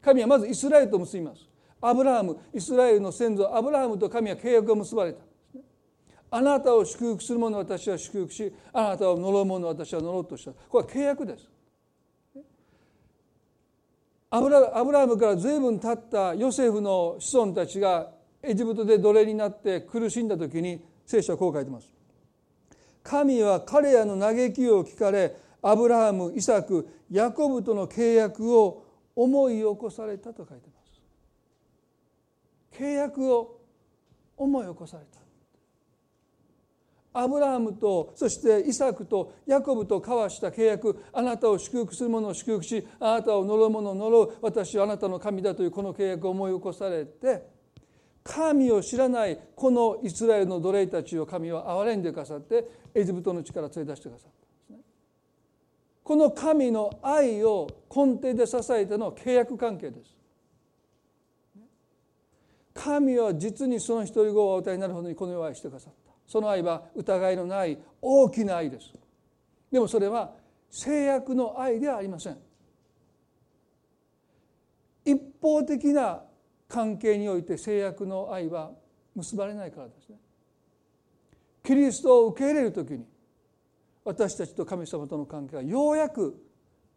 [0.00, 1.48] 神はまずイスラエルと結びます。
[1.80, 5.24] アブラハムイスラエルの先祖アブラハムと神は契約を結ばれた。
[6.30, 10.52] あなたを祝福する者は私は祝福しあなたを呪う者は私は呪うとした。
[10.52, 11.50] これは契約です。
[14.34, 21.92] アブラアブラハムから随分経ったヨセフの子孫たちがエジプトで奴隷になって苦しんだ時に聖書はこう書いてます。
[23.02, 32.80] 神は彼らの嘆きを聞かれアブラハムイサクヤコブとの契約を思い起こされたと書いてます。
[32.80, 33.60] 契約を
[34.38, 35.21] 思い起こされた。
[37.14, 47.46] アブラハムとそしてイサクとヤコブと交わした契約あなたを祝福する者を祝福しあなたを呪う者を呪う私はあなたの神だというこの契約を思い起こされて
[48.24, 54.30] 神を知らないこのイスラエルの奴隷たちを神は憐れんでくださってエジプトの地から連れ出してくださっ
[54.68, 54.92] たんですね。
[56.04, 60.16] この神の愛を根底で支えての契約関係です。
[62.74, 66.11] 神は実にその一人子をお与えになるほどにこの世を愛してくださった。
[66.26, 68.92] その愛は疑いのない大きな愛です。
[69.70, 70.32] でもそれは
[70.70, 72.38] 制約の愛ではありません。
[75.04, 76.22] 一方的な
[76.68, 78.70] 関係において制約の愛は
[79.14, 80.16] 結ばれないからですね。
[81.62, 83.06] キリストを受け入れる時に
[84.04, 86.42] 私たちと神様との関係がようやく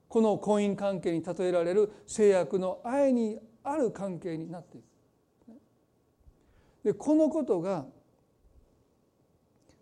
[0.08, 4.86] この婚姻関係に例えられる制約の愛にある関係になっていく。
[6.84, 7.86] でこのことが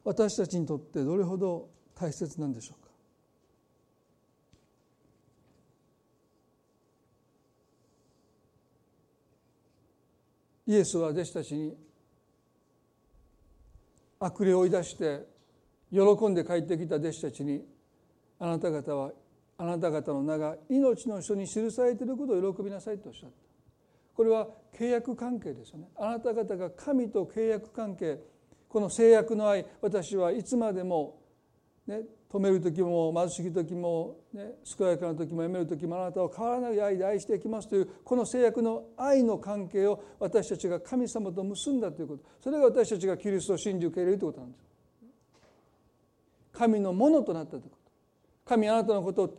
[0.04, 2.90] 私たちにとってどれほど大切なんでしょうか？
[10.68, 11.78] イエスは弟子たちに
[14.20, 15.26] 悪霊を追い出して
[15.92, 17.66] 喜んで帰ってきた弟子たちに
[18.40, 19.12] あなた方は
[19.58, 23.36] あなた方の名が命の書に記されていることを喜びなさいとおっしゃった。
[24.16, 24.48] これは
[24.78, 25.90] 契約関係ですよね。
[25.98, 28.20] あなた方が神と契約関係
[28.74, 31.20] この制約の愛私はいつまでも、
[31.86, 44.64] ね、止める時も貧しい時も、ね、健やかな時もやめる時もあなたを変わらない愛で愛していきますというこの制約の愛の関係を私たちが神様と結んだということそれが私たちがキリストを信じ受け入れるということなんです。
[46.52, 47.76] 神のものとなったということ
[48.46, 49.38] 神あなたのことを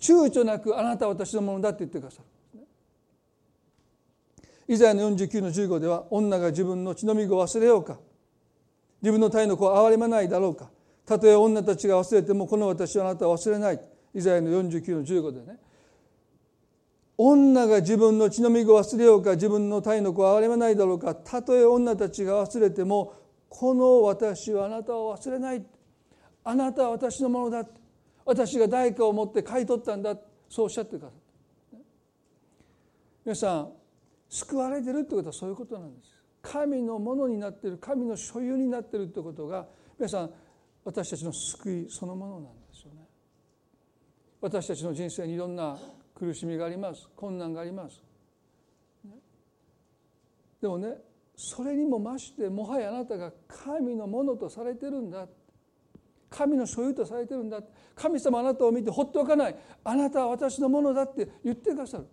[0.00, 2.22] 躊躇なくあなたは私のものだって言ってくださ
[2.56, 2.62] る。
[4.68, 7.98] イザヤの49の15では女が自分の血のみ子を忘れようか
[9.04, 10.70] 自分の体の子を憐れまないだろうか。
[11.04, 13.80] たとえ女たちが忘れてもこの私はあなたは忘れない。
[14.14, 15.58] イザヤの49の15でね。
[17.18, 21.14] 女が自分の血のみ子を忘れようか自分の体の子を憐れまないだろうか。
[21.14, 23.12] たとえ女たちが忘れても
[23.50, 25.62] この私はあなたを忘れない。
[26.42, 27.68] あなたは私のものだ。
[28.24, 30.16] 私が代価を持って買い取ったんだ。
[30.48, 31.18] そうおっしゃってくださっ
[31.72, 31.78] た。
[33.26, 33.68] 皆さん
[34.30, 36.13] 救われてるってことはそういうことなんです。
[36.44, 39.66] 神のものになっている神の所有になっているってことが
[39.98, 40.30] 皆さん
[40.84, 43.00] 私たちの救いそのものなんですよね。
[44.42, 45.78] 私たちの人生にいろんな
[46.14, 48.02] 苦しみがあります困難があります。
[50.60, 50.98] でもね
[51.34, 55.26] それにも増してもはやあなたが神のものとされてるんだ。
[56.28, 57.60] 神の所有とされてるんだ。
[57.94, 59.56] 神様あなたを見て放っておかない。
[59.82, 62.06] あなたは私のものだって言ってくださる。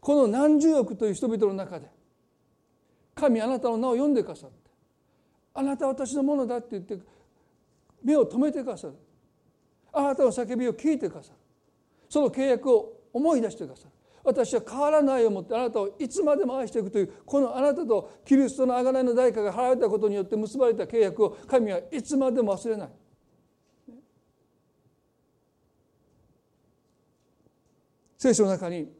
[0.00, 1.88] この何十億という人々の中で
[3.22, 4.56] 神あなたの名を読んでくださって。
[5.54, 6.98] あなたは私のものだって言って
[8.02, 8.94] 目を留めてくださる。
[9.92, 11.36] あなたの叫びを聞いてくださる。
[12.08, 13.90] その契約を思い出してくださる。
[14.24, 22.88] 私は変わらないをもってあなたをいつまでも愛していくというこのあなたとキリストの贖いの代価が払われたことによって結ばれた契約を神はいつまでも忘れない。
[28.18, 28.92] 聖書の中に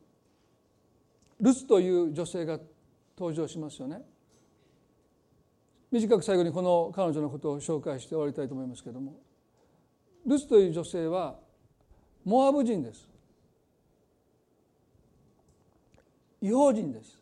[1.40, 2.58] ルツという女性が
[3.16, 4.11] 登場しますよね。
[5.92, 9.20] 短く最後にこの彼女のことを紹介して終わりたいと思いますけれども。
[10.26, 11.36] ルツという女性は
[12.24, 13.06] モアブ人です。
[16.40, 17.18] 違法人です。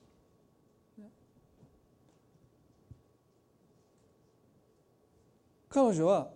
[5.68, 6.28] 彼女は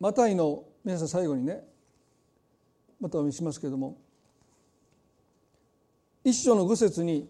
[0.00, 1.62] マタイの皆さん最後にね
[3.00, 3.98] またお見せしますけれども
[6.24, 7.28] 一章の五節に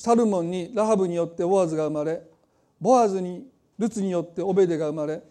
[0.00, 2.22] サルモンにラハブによってボアズが生まれ
[2.80, 3.46] ボアズに
[3.78, 5.22] ルツによってオベデが生まれ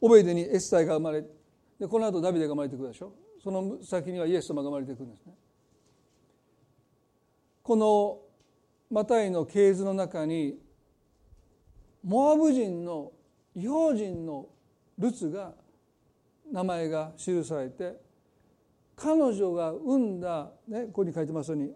[0.00, 1.24] オベデにエスタイが生まれ
[1.80, 3.12] でこの後ダビデが生まれてくるでしょ？
[3.42, 5.32] その先にはイエス様が生まれてくるんですね。
[7.64, 8.20] この
[8.92, 10.54] マタイの系図の中に
[12.04, 13.10] モアブ人の
[13.56, 14.46] 違法人の
[15.00, 15.52] ルツが
[16.52, 17.96] 名前が記されて
[18.94, 21.72] 彼女が産んだ、ね、ここに書いてますように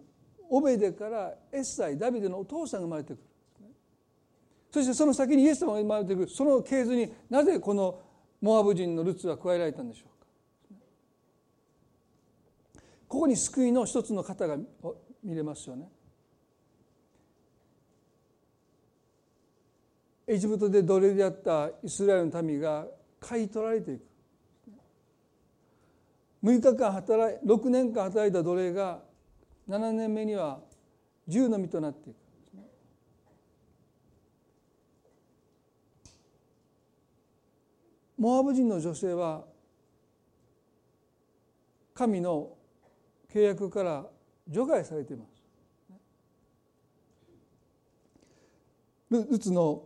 [0.49, 3.23] オベデからエッサイダビデのお父さんが生まれてくる
[4.71, 6.29] そしてその先にイエス様が生まれてくる。
[6.29, 7.99] その系図になぜこの
[8.41, 10.09] モアブ人のルツは加えられたんでしょう
[12.75, 12.81] か。
[13.07, 14.57] ここに救いの一つの方が
[15.23, 15.89] 見れますよね。
[20.27, 22.85] エジプトで奴隷であったイスラエルの民が
[23.19, 24.05] 買い取られていく。
[26.43, 29.06] 6日間働い6年間働いた奴隷が
[29.67, 30.59] 7年目には
[31.27, 32.17] 銃の身となっていく。
[38.17, 39.43] モアブ人の女性は
[41.93, 42.49] 神の
[43.31, 44.05] 契約から
[44.47, 45.37] 除外されています。
[49.09, 49.83] ルツの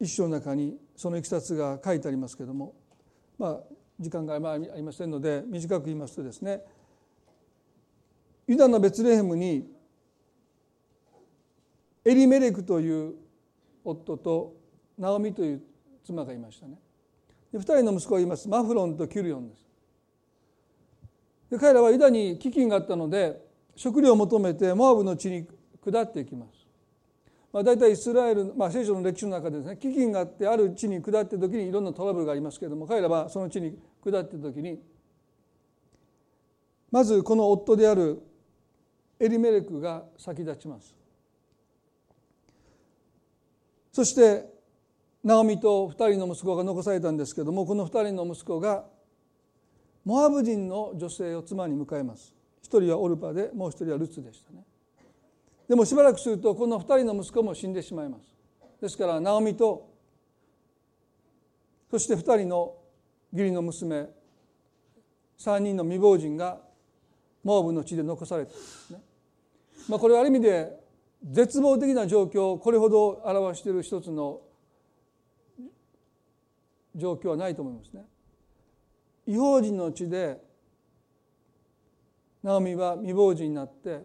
[0.00, 2.74] 一章の中にそのいきさつが書いてありますけれども
[3.38, 3.60] まあ
[3.98, 6.60] 時間がありませんので短く言いますとですね
[8.46, 9.68] ユダのベツレヘムに
[12.04, 13.14] エリメレクという
[13.84, 14.54] 夫と
[14.96, 15.62] ナオミという
[16.04, 16.78] 妻がいましたね。
[17.52, 18.48] で2人の息子がいます。
[18.48, 19.66] マフロンとキュリオンです。
[21.50, 23.40] で彼らはユダに飢饉があったので
[23.74, 25.46] 食料を求めてモアブの地に
[25.84, 26.66] 下っていきます。
[27.52, 34.78] まあ、大体イスラエル、まあ、聖書の歴史の中でですね飢饉があってある地に下っている時にいろんなトラブルがありますけれども彼らはその地に下っている時に
[36.90, 38.20] まずこの夫である
[39.18, 40.94] エリメレクが先立ちます。
[43.92, 44.44] そして
[45.24, 48.84] ナオミと2人の息子が残されたんですけどもこの2人の息子が
[50.04, 52.34] モアブ人の女性を妻に迎えます。
[52.62, 54.64] 一人はオルパでもう一人はルツでしたね。
[55.68, 58.36] でもしばらくするとこの2人の息子も死んでしまいます。
[58.80, 59.88] ですからナオミと
[61.90, 62.74] そして2人の
[63.32, 64.08] 義理の娘
[65.38, 66.60] 3人の未亡人が
[67.46, 68.50] モーブの地で残された。
[68.50, 69.00] んですね、
[69.88, 70.68] まあ、これはある意味で
[71.30, 74.40] 絶望的な状況をこれほど表している一つの
[76.96, 78.04] 状況はないと思いますね。
[79.28, 80.40] 違法人の地で
[82.42, 84.02] ナオミは未亡人になって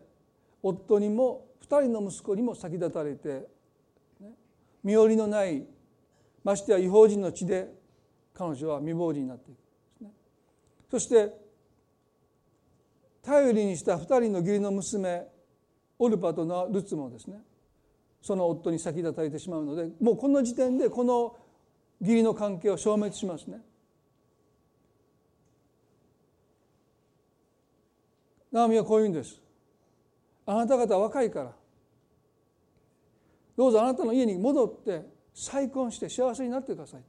[0.61, 3.47] 夫にも2人の息子にも先立たれて、
[4.19, 4.29] ね、
[4.83, 5.65] 身寄りのない
[6.43, 7.69] ましてや違法人の地で
[8.35, 9.57] 彼女は未亡人になっていく。
[9.57, 9.63] で
[9.97, 10.11] すね。
[10.91, 11.50] そして
[13.23, 15.27] 頼りにした2人の義理の娘
[15.99, 17.39] オルパとルツもですね。
[18.21, 21.35] その夫に先立たれてしまうのでもうこの時点でこの
[21.99, 23.61] 義理の関係を消滅しますね。
[28.51, 29.39] ナオミはこう言うんです。
[30.45, 31.51] あなた方は若いから
[33.55, 37.01] どうぞあなたの家に戻って再婚して幸せになってください。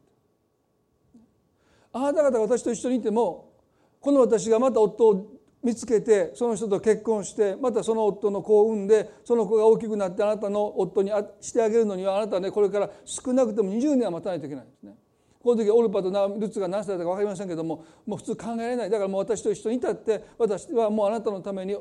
[1.95, 3.53] あなた方が私と一緒にいても
[4.01, 14.95] この私がまた夫を見つけてその人と結婚してまたその夫の子を産んでその子が大きくなってあなたの夫にしてあげるのにはあなたはねこれから少なくとも20年は待たないといけないんですね。
[15.43, 21.77] この時オルパとルツが何歳だったか分かりませんけどももう普通考えられないだからもう私と一緒にいたって私はもうあなたのために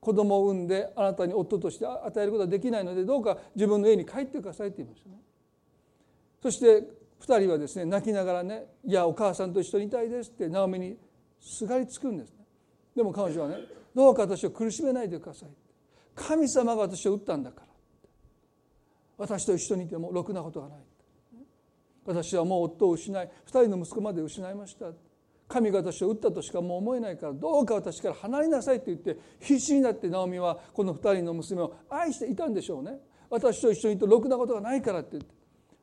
[0.00, 5.16] 子供を産んであなたに夫として与えることはできないのでどうか自分の家に帰ってくださいって言いましたね。
[6.40, 6.88] そして
[7.20, 10.96] 2人はですね泣きながらね「いやお母さんと一緒にいたいです」ってナオミに
[11.40, 12.39] すがりつくんです。
[13.00, 13.56] でも彼女はね
[13.96, 15.48] 「どうか私を苦しめないでください」
[16.14, 17.66] 神様が私を打ったんだから
[19.16, 20.78] 私と一緒にいてもろくなことがない
[22.04, 24.92] 私はもう夫を失い2人の息子まで失いました
[25.48, 33.00] 神が私を打ったとしかもう思えないからどうか私から離れなさいと言って必死になってナオミはこの2人の娘を愛していたんでしょうね。
[33.30, 35.34] 私と一緒にいるとろくなことがないからって言って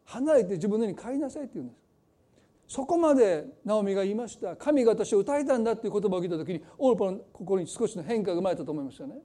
[0.06, 1.87] 離れて自分の家に帰りなさいって言うんです。
[2.68, 4.56] そこまでナオミが言いました。
[4.58, 9.16] 神が私を歌えたんだっていう言葉を聞いた時にオルパの心に少しの変化が生まれたと思いましたね。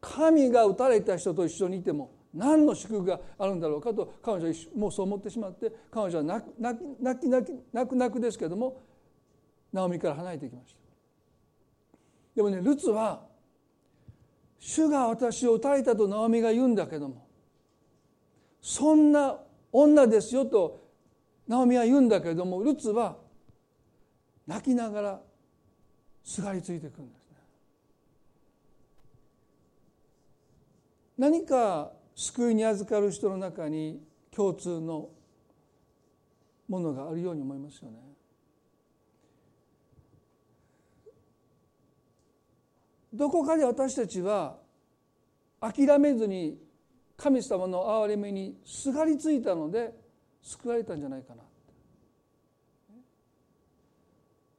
[0.00, 8.80] 神が打たれた人と一緒にいても何の祝福があるんだろうかと彼女はもうそう思ってしまって彼女は泣く泣き泣き泣き泣く泣くですけども
[9.72, 10.80] ナオミから離れていきました。
[12.34, 13.20] でもねルツは
[14.58, 17.28] 主が私を打たれたとナオミが言うんだけども
[18.60, 19.38] そんな
[19.70, 20.81] 女ですよと
[21.52, 23.18] ナオミは言うんだけれどもルツは
[24.46, 25.20] 泣きながら
[26.24, 27.36] すがりついていくんですね。
[31.18, 34.02] 何か救いに預かる人の中に
[34.34, 35.10] 共通の
[36.68, 37.98] ものがあるように思いますよね。
[43.12, 44.56] どこかで私たちは
[45.60, 46.58] 諦めずに
[47.18, 50.00] 神様の憐れみにすがりついたので
[50.42, 51.42] 救われたんじゃないかな。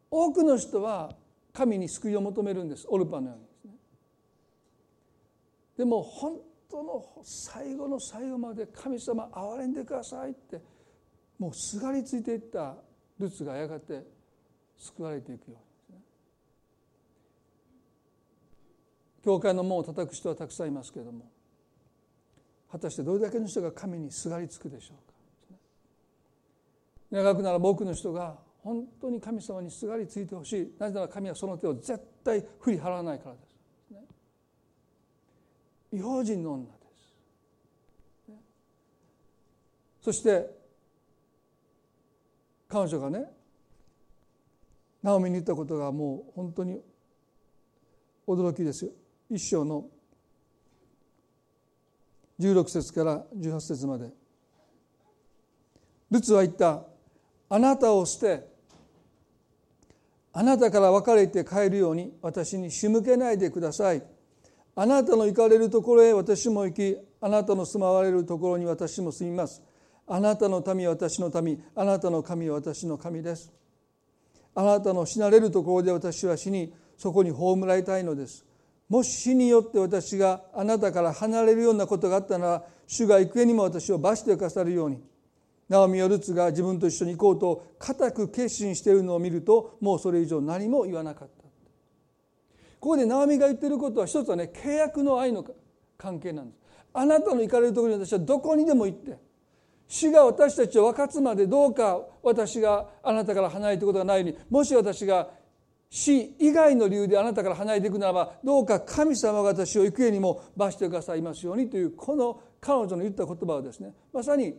[0.09, 1.15] 多くの人は
[1.51, 2.85] 神に救いを求めるんです。
[2.89, 3.71] オルパのようにですね。
[5.77, 10.61] でも本当の最後の最後まで神様憐れんでくださいって
[11.39, 12.75] もうすがりついていった
[13.19, 14.03] ルツがやがて
[14.77, 15.57] 救われていくよ
[15.89, 16.03] うにね。
[19.23, 21.31] 教会の門を叩く人はたくさんいますけれども
[22.71, 25.12] 果たしてどれだけの人が神にすがりつくでしょうか。
[27.13, 30.73] 長くなら多くの人が本当に神様にすがりついてほしい。
[30.79, 33.55] なぜなら神はその手を絶対振り払わないからです、
[33.91, 33.99] ね、
[35.91, 36.71] 異邦人の女で
[38.25, 38.35] す、ね、
[40.01, 40.49] そして
[42.67, 43.25] 彼女がね
[45.03, 46.81] ナオミに言ったことがもう本当に
[48.27, 48.91] 驚きですよ。
[49.29, 49.85] 一章の
[52.39, 54.09] 16節から18節まで。
[56.09, 56.92] ルツは言った。
[57.53, 58.47] あなたを捨て
[60.33, 64.01] あなたから別れて帰るように私に仕向けないでください。
[64.75, 69.61] あなたの行かれるところへ私も行きあなたの住まわれるところに私も住みます。
[70.07, 73.53] あなたの民は私の民あなたの神は私の神です。
[74.55, 78.43] あなたの死なれるところで私は死にそこに葬られたいのです。
[78.89, 85.12] もし死によって私があなたから離れるようなことがあったなら主が幾重にも私を罰してくださるように。
[85.69, 91.43] ナオミやルツが自分と一緒に行こうと固く決心しているのを見るともうそれ以上何も言わなかった。
[92.79, 95.45] ここでナオミが言ってることは一つはね契約の愛の
[95.97, 96.59] 関係なんです。
[96.93, 99.17] あなたの行かれるところに私はどこにでも行って
[99.87, 105.29] 死が私たちを分かつまでどうか私があなたから離れていくことがないようにもし私が
[105.89, 114.55] 死以外の理由であなたから離れていくならばどうか神様が私を幾重にも罰してくださいますようにというこの彼女の言った言葉はですねまさに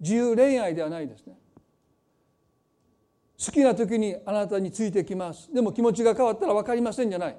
[0.00, 1.34] 自由恋愛ではないですね。
[3.44, 5.52] 好きな時にあなたについてきます。
[5.52, 7.38] でも気持ちが変わったら分かりませんじゃない。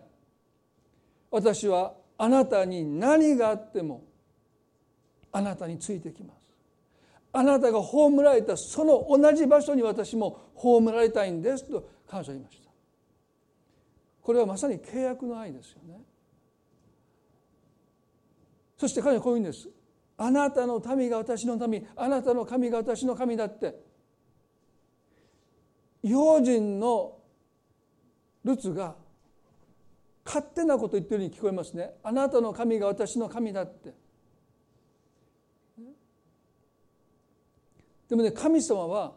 [1.30, 4.04] 私はあなたに何があっても
[5.32, 6.42] あなたについてきます。
[7.34, 11.70] あなたが葬られたその同じ場所に私も葬られたいんです。
[11.70, 12.70] と彼女は言いました。
[14.22, 16.02] これはまさに契約の愛ですよね。
[18.78, 19.70] そして彼はこういうんです。
[20.24, 23.74] あなたの民が私の民あなたの神が私の神だって。
[26.04, 27.18] 用心の
[28.44, 28.96] ルツが
[30.24, 31.96] 勝手なこと言ってるように聞こえますね。
[32.04, 33.96] あなたの神が私の神だって。
[38.08, 39.14] でもね神様は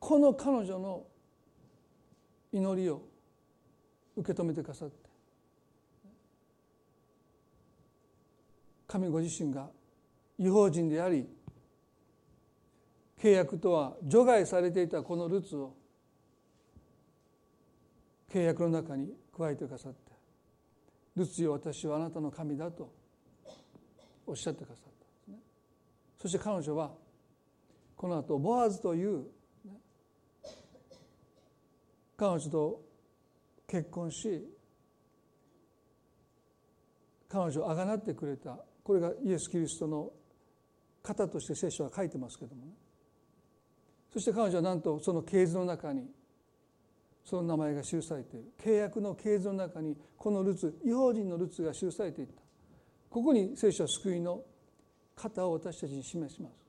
[0.00, 1.04] この彼女の
[2.52, 3.00] 祈りを
[4.16, 4.96] 受け止めてくださって。
[8.88, 9.70] 神ご自身が
[10.38, 11.26] 違法人であり
[13.20, 15.74] 契約とは除外されていたこのルツを
[18.30, 20.12] 契約の中に加えてくださって
[21.16, 22.92] 「ルツよ私はあなたの神だ」と
[24.26, 25.38] おっしゃってくださったんですね。
[26.18, 26.94] そして彼女は
[27.96, 29.26] この後ボアズという
[32.16, 32.82] 彼女と
[33.66, 34.48] 結婚し
[37.28, 40.12] 彼女をあがなってくれたこれがイエス・キリストの
[41.04, 42.72] 方として聖書は書いてますけどもね。
[44.12, 46.08] そして彼女はなんとその系図の中に
[47.24, 48.52] その名前が記されている。
[48.58, 52.40] 契約の系図の中にこのルツ違法人のルツが記されていった。
[53.10, 54.42] ここに聖書は救いの
[55.14, 56.64] 方を私たちに示します。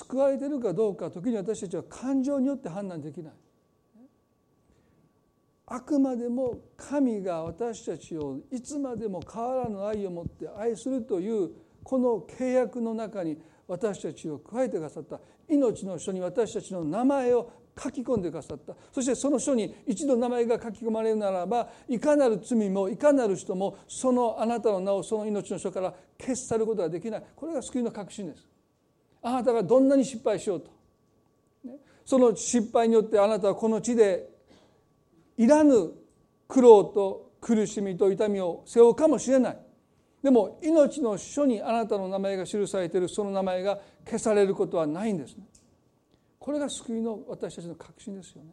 [0.00, 3.32] 救われているかどうか時に私たちは感情によって判断できない。
[5.66, 11.50] あくまでも神が私たちをいつまでも変わらぬ愛を持って愛するという
[11.82, 17.50] この契約の中に私たちを加えてくださった命の書に私たちの名前を
[17.82, 18.74] 書き込んでくださった。
[18.92, 27.24] そしてその書に一度名前が書き込まれるならばいかなる罪もいかなる人もそのあなたの名をその命の書から消し去ることができない。
[27.34, 28.46] これが救いの確信です。
[29.22, 30.70] あなたがどんなに失敗しようと、
[32.04, 34.28] その失敗によってあなたはこの地で
[35.38, 35.92] いらぬ
[36.48, 39.58] 苦労と苦しみと痛みを背負うかもしれない。
[40.22, 45.44] でも命の書にあなたの名前が記されているその名前が消されることはないんですね。
[46.38, 48.52] これが救いの私たちの確信ですよね。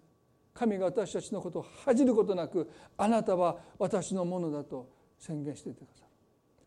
[0.53, 6.07] 神が私たちのことを恥じることなくあなたは私のものだと宣言していてくださる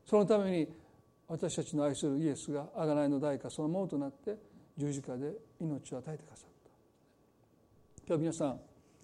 [0.06, 0.68] そのために
[1.28, 4.36] 私たちの愛するイエスが贖いの代価そのものとなって
[4.78, 6.70] 十字架で命を与えてくださった。
[8.06, 8.60] 今日皆さん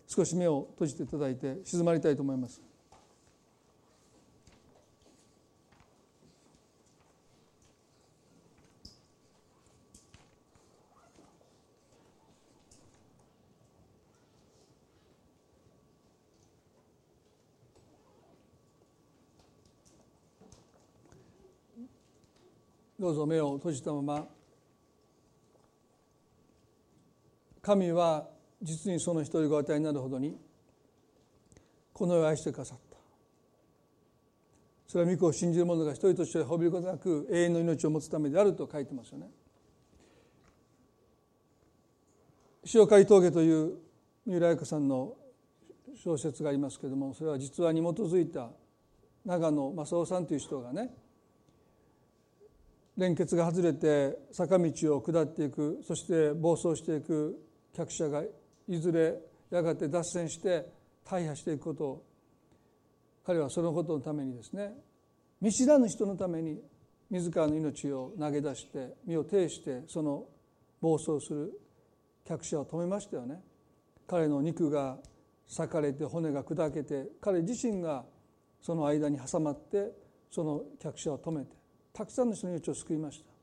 [0.06, 2.62] 少し目を閉じていただいて静まりたいと思います。
[22.98, 24.26] どうぞ目を閉じたまま
[27.62, 28.28] 神は
[28.62, 30.36] 実にその一人ご与えになるほどに
[31.92, 32.96] この世を愛してくださった
[34.88, 39.26] それは御子を信じる者が一人として滅びることなく永遠の命を持つためであると書いてますよね。
[42.74, 43.76] 塩刈峠という
[44.26, 45.14] 三浦綾子さんの
[46.02, 48.50] 小説がありますけれどもそれは実話に基づいた
[49.24, 50.90] 長野正夫さんという人がね
[52.98, 57.38] 連結が外れて坂道を下っていくそして暴走していく
[57.74, 58.24] 客車が
[58.66, 59.14] いずれ
[59.50, 60.66] やがて脱線して
[61.08, 62.04] 大破していくことを
[63.24, 64.72] 彼はそのことのためにですね
[65.40, 66.60] 見知らぬ人のために
[67.08, 70.26] 自らの命を投げ出して身を挺してその
[70.80, 71.52] 暴走する
[72.26, 73.40] 客車を止めましたよね。
[74.06, 74.98] 彼の肉が
[75.48, 78.04] 裂かれて骨が砕けて彼自身が
[78.60, 79.92] その間に挟まって
[80.30, 81.57] その客車を止めて
[81.98, 83.38] たくさんの人の命を救いました。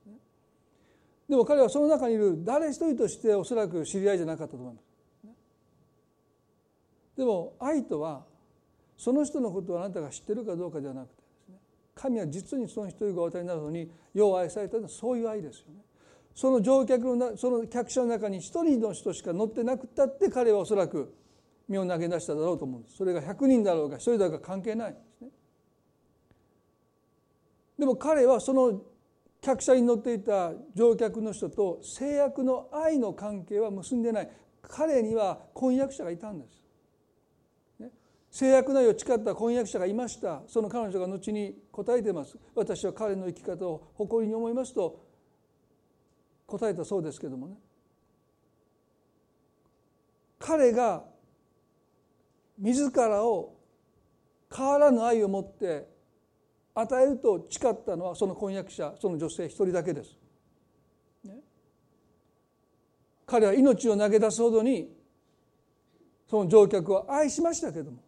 [1.28, 4.86] でも彼はその中にいる誰一人としておそらく知り合いじゃなかったと思います
[7.18, 8.24] でも愛とは
[8.96, 11.56] その人のことをあなたが知ってるかどうかではなくてですね
[11.96, 15.82] 神は実にその一人がお与えになるのによう愛されたのはそういう愛ですよね。
[16.36, 21.16] その乗客のその客車の中に一人の人しか乗ってなくたって彼はおそらく
[21.68, 22.98] 身を投げ出しただろうと思うんです。
[22.98, 24.98] それが100人だろうが1人だろうが関係ない。
[27.78, 28.82] でも彼はその
[29.42, 34.30] 客車に乗っていた乗客の人と制約の愛の関係は結んでない。
[34.62, 36.66] 彼には婚約者がいたんです。
[38.32, 40.42] 制約内を誓った婚約者がいました。
[40.48, 42.38] その彼女が後に答えてます。
[42.54, 45.06] 私は彼の生き方を誇りに思いますと
[46.48, 47.56] 答えたそうですけどもね。
[50.40, 51.06] 彼が
[52.58, 53.56] 自らを
[54.54, 55.88] 変わらぬ愛を持って
[56.76, 60.18] 与えると誓ったのはその婚約者その女性一人だけです。
[61.24, 61.40] ね、
[63.26, 64.94] 彼は命を投げ出すほどに
[66.30, 68.04] その乗客を愛しましたけども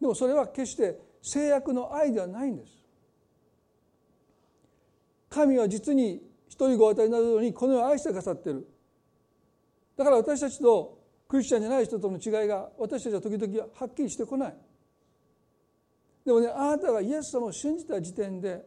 [0.00, 2.72] でもそれは決して制約の愛ではないんです。
[5.28, 8.66] 神は実に一人ご与えなるようにこの世を愛してくださってる。
[9.96, 10.98] だから私たちと
[11.28, 14.54] クリスチャンじゃない人との違いが私たちは時々はっきりしてこない。
[16.26, 18.66] でもねあなたがイエス様を信じた時点で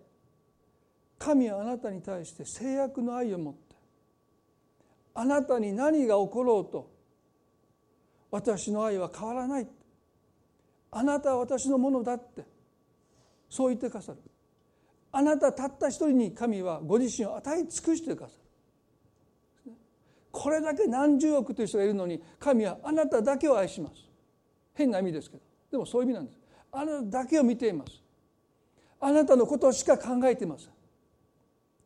[1.19, 3.75] 神はあなたに対して制約の愛を持って
[5.13, 6.89] あなたに何が起ころうと
[8.31, 9.67] 私の愛は変わらない
[10.91, 12.45] あなたは私のものだって
[13.49, 14.19] そう言ってくださる。
[15.11, 18.33] あなたたった一人に神はご自身を与え尽くしてくださ
[19.65, 19.73] る。
[20.31, 23.95] これだけ何十億という人がいるのに神はあなただけを愛します。
[24.75, 25.43] 変な意味ですけど。
[25.71, 26.38] でもそういう意味なんです。
[26.71, 28.01] あなただけを見ています。
[28.99, 30.69] あなたのことしか考えていません。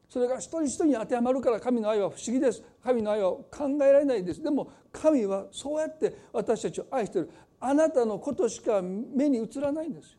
[0.10, 2.64] それが一人一人に当てはまるから神の愛は不思議です。
[2.84, 4.44] 神の愛は考えられないです。
[4.44, 7.30] でも神はそうやって私たちを愛している。
[7.60, 10.18] あなたのことしか目に映らないんですよ。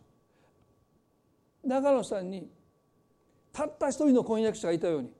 [1.65, 2.51] 長野さんに
[3.53, 5.11] たった一人の婚約者がいたように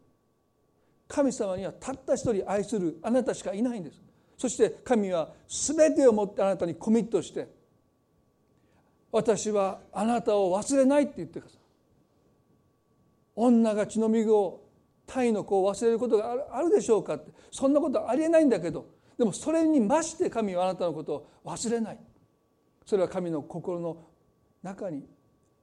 [1.07, 4.03] 神様にはたった一人愛するあなたしかいないんです。
[4.37, 7.49] そして神は全てをもってあなたにコミットして
[9.15, 11.61] 私はあなたを忘れないって言ってください。
[13.37, 14.69] 女が血のみ子を
[15.07, 17.31] タイの子を忘れることがあるでしょうかって。
[17.53, 18.87] そんなことありえないんだけど。
[19.17, 21.99] でもそれに増して神はあなたのことを忘れない。
[22.85, 23.97] それは神の心の
[24.65, 25.07] 中に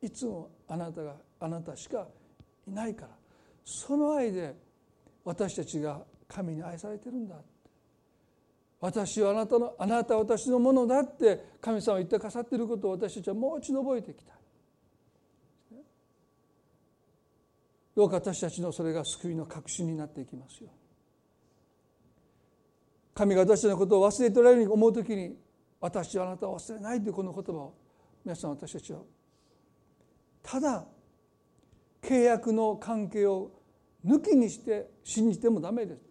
[0.02, 2.08] いつもあなたがあなたしか
[2.66, 3.10] いないから。
[3.66, 4.56] その愛で
[5.26, 7.36] 私たちが神に愛されてるんだ。
[8.82, 14.34] 私はあなたのあなたは私のものだって神様は言ってくださっていることを私たちはもう一度覚えていきた。
[14.34, 14.36] い
[17.96, 20.70] どうか私たちのそれが救いの確信になっていきますよ。
[23.14, 25.38] 神が私たちのことを忘れておられるように思う時に
[25.80, 27.76] 私はあなたを忘れないというこの言葉を
[28.26, 29.02] 皆さん私たちは
[30.42, 30.86] ただ
[32.02, 33.52] 契約の関係を
[34.04, 36.11] 抜きにして信じてもダメです。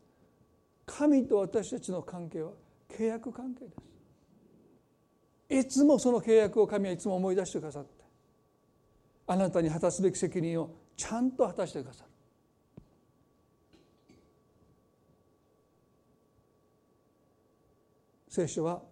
[0.99, 2.51] 神と私たちの関係は
[2.88, 3.70] 契約関係で
[5.49, 5.61] す。
[5.61, 8.05] いつもその契約を神はいつも思い出してくださって
[9.26, 12.11] あなたに果たすべき責任をちゃんと果たしてくださる。
[18.28, 18.82] 聖書は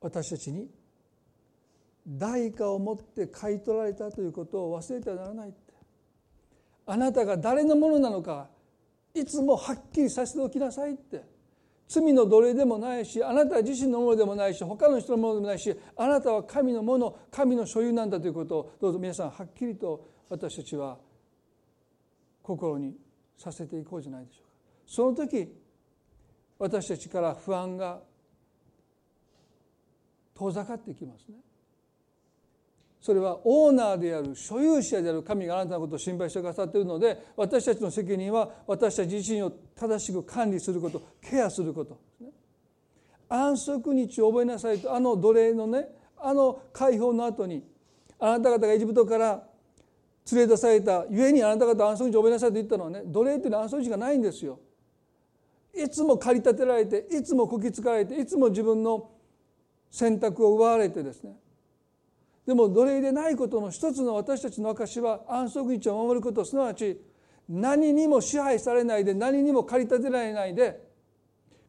[0.00, 0.68] 私たちに
[2.06, 5.69] 代価を持って買い取られたということを忘れてはならないって
[6.86, 8.48] あなたが誰のものなのか
[9.14, 11.40] いつもはっきりさせておきなさいって。
[11.90, 20.98] 罪の奴隷でもないしあなた自身のものでもないし他の人のものでもないしあなたは神のもの神の所有なんだということをどうぞ皆さんはっきりと私たちは
[22.44, 22.94] 心に
[23.36, 24.50] させていこうじゃないでしょうか。
[24.86, 25.52] その時
[26.60, 28.00] 私たちから不安が
[30.34, 31.38] 遠ざかってきますね。
[33.00, 41.98] それはオーナーである所有者である神があなたのことを心配してくださっているので私たちの責任は私たち自身を正しく管理することケアすること
[43.28, 45.88] 安息日を覚えなさいとあの奴隷のね
[46.18, 47.64] あの解放の後に
[48.18, 49.42] あなた方がエジプトから
[50.30, 54.60] 連れ出されたゆえにあなた方安息日を覚えなさいと言ったのはね奴隷っていうのは安息日がないんですよ。
[55.74, 59.10] いつも駆り立てられていつもこきつかれていつも自分の
[59.90, 61.36] 選択を奪われてですね
[62.50, 67.00] でも奴隷でないことの一つの私たちの証は安息日を守ることすなわち
[67.48, 70.82] 何にも支配されないで何にも駆り立てられないで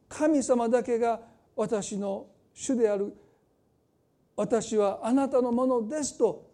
[0.08, 1.20] 神様だけが
[1.54, 3.14] 私の主である
[4.34, 6.50] 私はあなたのものですと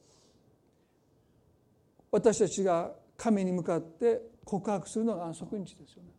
[2.10, 6.10] 私たちが神に向かって告白するのが安息日ですよね。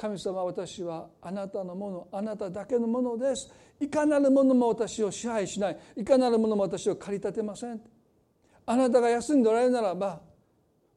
[0.00, 3.52] 神様私はあなたのものあなただけのものです。
[3.78, 5.78] いかなるものも私を支配しない。
[5.94, 7.78] いかなるものも私を駆り立てません。
[8.64, 10.22] あなたが休んでおられるならば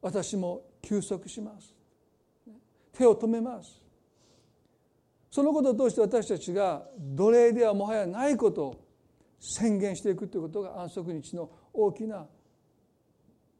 [0.00, 1.74] 私も休息します。
[2.94, 3.78] 手を止めます。
[5.30, 8.84] そのことを通して私たちが奴隷ではもはやないことを
[9.38, 12.26] 宣言していくということが安息日の大きな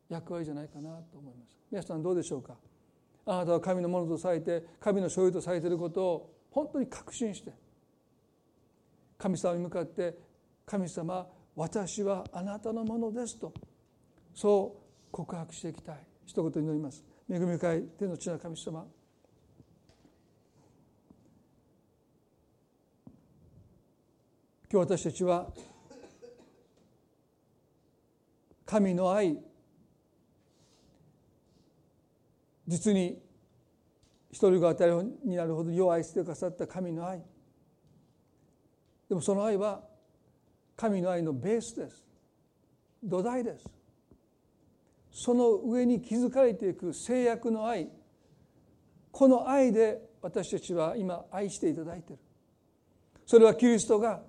[0.08, 1.54] 役割じゃないかなと思います。
[1.70, 2.54] 皆さんどうでしょうか？
[3.26, 7.52] あなたは神のものとされて神の所有とされていることを本当に確信して
[9.18, 10.18] 神様に向かって
[10.66, 13.52] 「神様私はあなたのものです」と
[14.34, 16.06] そう告白していきたい。
[16.26, 17.04] 一言祈ります。
[17.30, 18.86] 恵み深い天の地の神様。
[24.70, 25.52] 今日私たちは
[28.66, 29.38] 神の愛
[32.66, 33.22] 実に
[34.30, 37.22] 一人が与えになるほど世を愛してくださった神の愛。
[39.08, 39.82] でもその愛は
[40.76, 42.04] 神の愛のベースです。
[43.02, 43.64] 土台です。
[45.12, 47.88] その上に築かれていく制約の愛。
[49.12, 52.22] この愛で私たちは今愛していただいている。
[53.26, 54.22] それはキリストが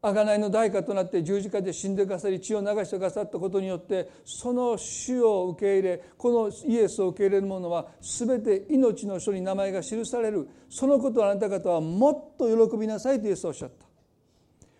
[0.00, 10.48] 贖いの代価となって十字架で死んでくださり血を流してくださったことによってその死を受け入れこのイエスを受け入れる者は全て命の書に名前が記される。
[10.70, 13.86] そのことをあなた方はもっと喜びなさいとイエスはおっしゃった。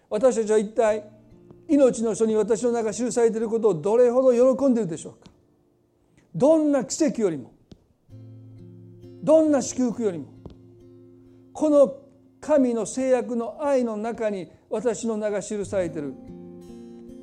[0.09, 1.05] 私たちは一体
[1.67, 5.31] 命の書に私の中記されていることをどれほど喜んでいるでしょうか？
[6.35, 7.53] どんな奇跡よりも
[9.23, 10.27] どんな祝福よりも
[11.53, 11.97] この
[12.41, 16.15] 神の制約の愛の中に私の名が記されてる。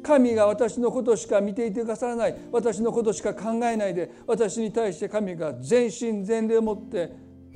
[0.04, 2.36] 神が私のことしか見ていてくださらない。
[2.52, 4.12] 私のことしか考えないで。
[4.28, 7.12] 私に対して神が全身全霊を持って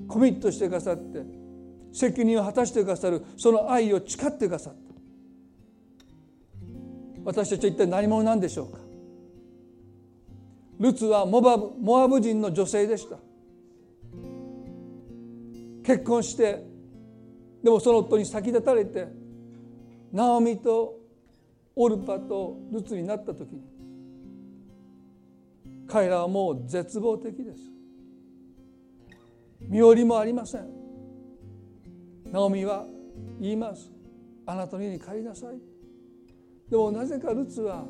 [0.08, 1.24] コミットしてくださって
[1.92, 3.24] 責任を果たしてくださる。
[3.38, 4.80] その愛を誓ってくださった
[7.24, 8.80] 私たちは一体何者なんでしょうか。
[10.80, 13.18] ルツはモバブモアブ人の女性でした。
[15.84, 16.64] 結婚して
[17.64, 19.19] でもその夫に先立たれて
[20.12, 20.98] ナオミと
[21.76, 23.62] オルパとルツになった時に
[25.88, 27.62] 彼らはもう絶望的です。
[29.62, 30.68] 身寄りもありません。
[32.32, 32.86] ナオミは
[33.40, 33.92] 言います。
[34.46, 35.60] あなたの家に帰りなさい。
[36.70, 37.86] でもなぜかルツは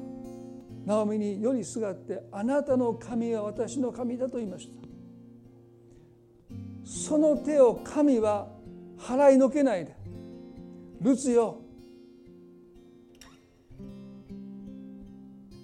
[0.85, 4.73] ナオミによりすがってあなたの神は私の神だと言いました。
[6.85, 8.47] その手を神は
[8.97, 9.95] 払いのけないで
[11.01, 11.59] ルツよ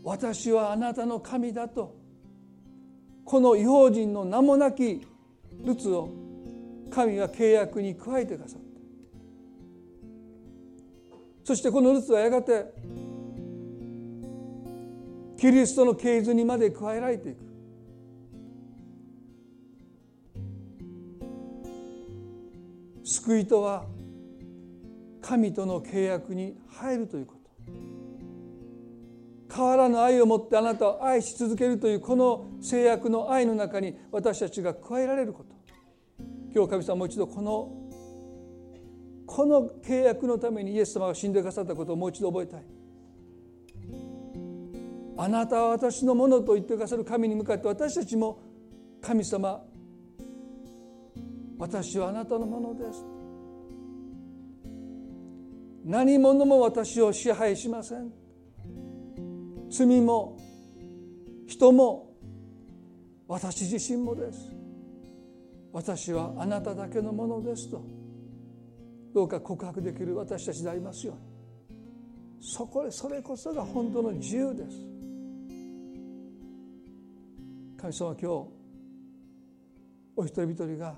[0.05, 1.95] 私はあなたの神だと。
[3.25, 5.01] この違法人の名もなき
[5.63, 6.11] ルツを
[6.91, 8.65] 神は契約に加えてくださった。
[11.43, 12.71] そしてこのルツはやがて
[15.39, 17.37] キリストの系図にまで加えられていく。
[23.03, 23.85] 救いとは
[25.21, 27.44] 神との契約に入るということ。
[29.55, 35.55] 変わらぬ愛を持ってあなたを愛し続けるというこの制約の愛の中に私たちが加えられること。
[36.53, 37.71] 今日神様もう一度この
[39.25, 42.63] この契約のためにイエス様が死んでくださったことをもう一度覚えたい。
[45.17, 48.39] あなたは私のものと言ってくださる神に向かって私たちも
[49.01, 49.63] 神様
[51.57, 53.05] 私はあなたのものです。
[55.85, 58.24] 何者も私を支配しません。
[59.75, 60.37] 罪も
[61.47, 62.15] 人も
[63.27, 64.49] 私自身もです。
[65.73, 67.81] 私はあなただけのものですと
[69.13, 72.41] どうか告白できる私たちでありますように。
[72.41, 74.77] そこでそれこそが本当の自由です。
[77.77, 78.27] 神様今日
[80.15, 80.95] お一人一人が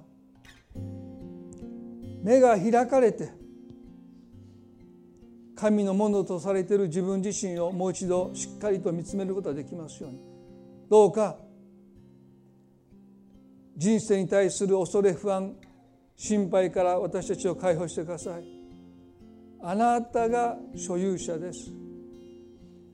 [2.21, 3.46] 目が開かれて
[5.57, 10.19] 神のものとされている自分自身をもう一度しっかりと見つめることができますように。
[10.89, 11.37] どうか
[13.75, 15.55] 人生に対する恐れ不安
[16.15, 18.43] 心配から私たちを解放してください。
[19.61, 21.71] あなたが所有者です。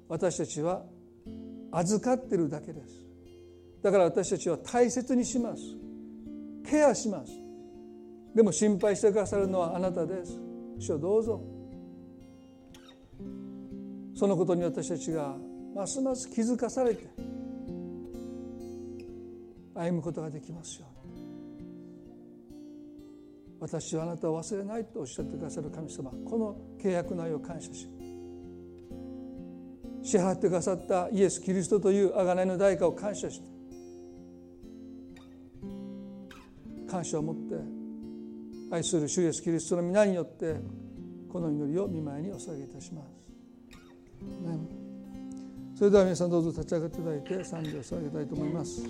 [0.07, 0.83] 私たちは
[1.71, 3.05] 預かってるだけです。
[3.81, 5.61] だから私たちは大切にします。
[6.69, 7.31] ケアします。
[8.33, 10.39] でも心配してくださるのはあなたです。
[10.79, 11.52] 主をどうぞ。
[14.23, 15.35] そのことに私たちが
[15.75, 17.09] ますます気づかされて
[19.75, 21.25] 歩むことができますように
[23.59, 27.89] 私はあなたを忘れないとおっしゃってくださる神様この契約の愛を感謝し
[30.03, 33.47] 支払ってくださったイエス・キリストという贖いの代価を感謝して
[36.89, 37.55] 感謝を持って
[38.73, 40.55] 愛する主イエス・キリストの皆によって
[41.29, 43.22] この祈りを見舞いにお捧げいたします。
[44.41, 44.57] ね、
[45.75, 48.83] それでは皆さんどうぞ立ち上がっていただいて賛美を捧げたいと思います。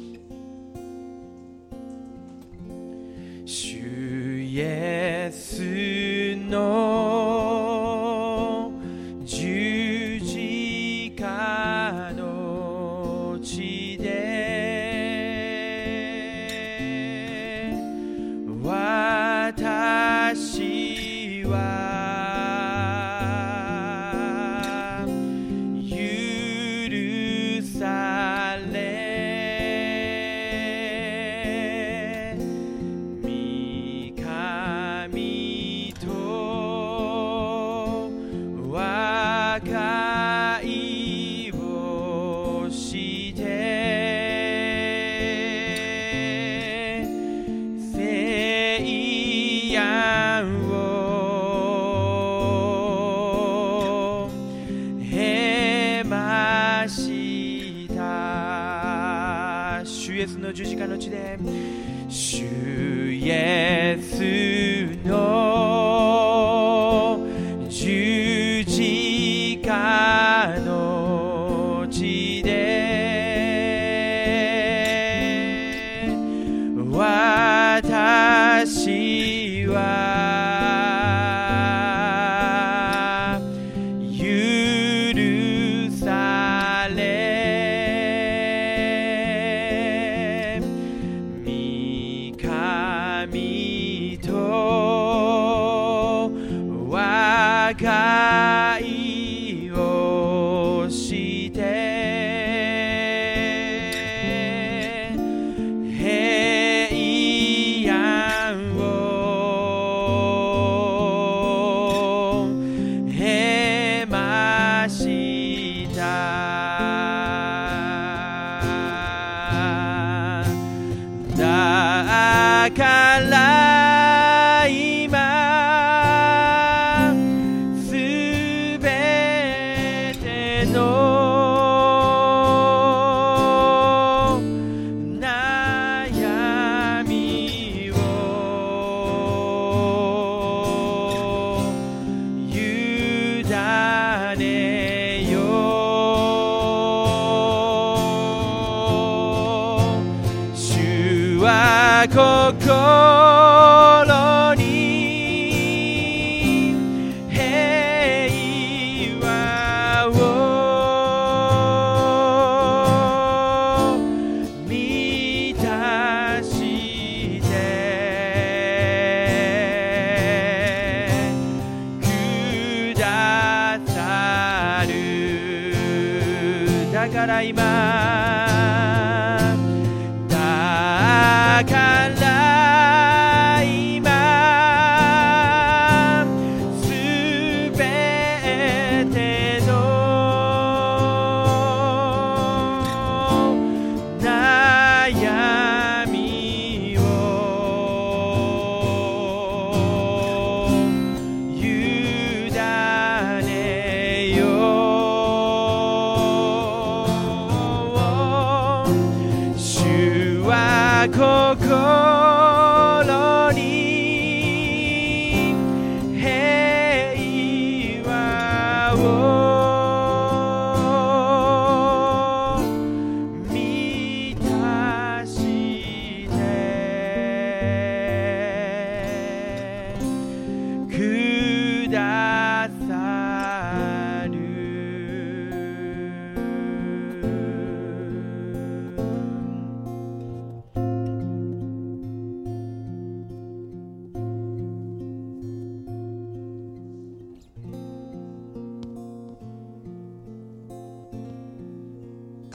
[3.45, 6.92] 主イエスの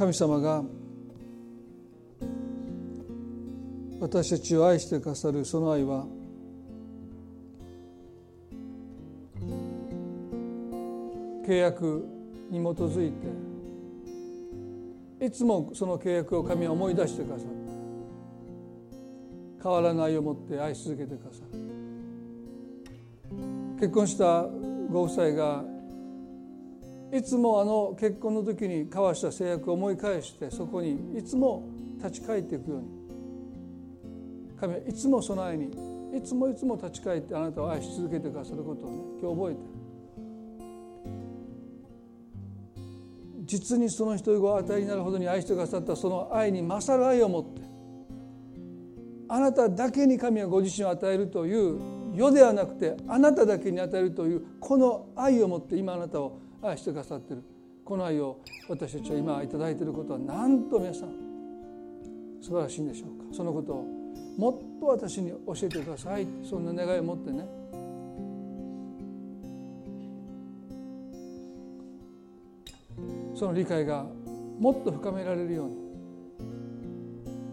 [0.08, 0.64] 神様が
[4.00, 6.06] 私たちを愛してくださるその愛は
[11.46, 12.06] 契約
[12.48, 13.12] に基づい
[15.18, 17.54] ていつもその契約を神は思い出してくださって
[19.62, 21.58] 変わらないを持って愛し続けてくださる。
[23.78, 24.46] 結婚した
[24.90, 25.64] ご夫妻が
[27.12, 32.98] いつもあの結婚の時に交わした制約を思い返してそこにいつも立ち返っていくように。
[34.60, 39.78] 神はいつも備えにいつもいつも立ち返ってあなたを愛し続けてくださることをね今日覚えて。
[43.44, 47.62] 実にその一人を与えになるほどに愛してくださったその愛に勝る愛を持って
[49.26, 51.80] あなただけに神はご自身を与えるという
[52.14, 57.42] 世ではなくてあなただけに与えるというこの愛を持って今あなたを愛してくださっている。
[57.84, 61.08] この愛を私たちは今いただいていることはなんと皆さん
[62.40, 63.34] 素晴らしいんでしょうか。
[63.34, 63.86] そのことを
[64.36, 66.26] もっと私に教えてください。
[66.42, 67.48] そんな願いを持ってね。
[73.34, 74.04] その理解が
[74.58, 75.76] もっと深められるように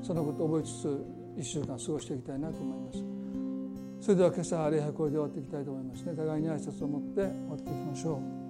[0.01, 1.05] そのことを覚えつつ
[1.37, 2.91] 1週間過ごしていきたいなと思いま
[4.01, 4.05] す。
[4.05, 6.15] それでは今朝礼拝これで終わっていきたいと思いますね。
[6.15, 8.44] 互いに挨拶を持って終わっていきましょう。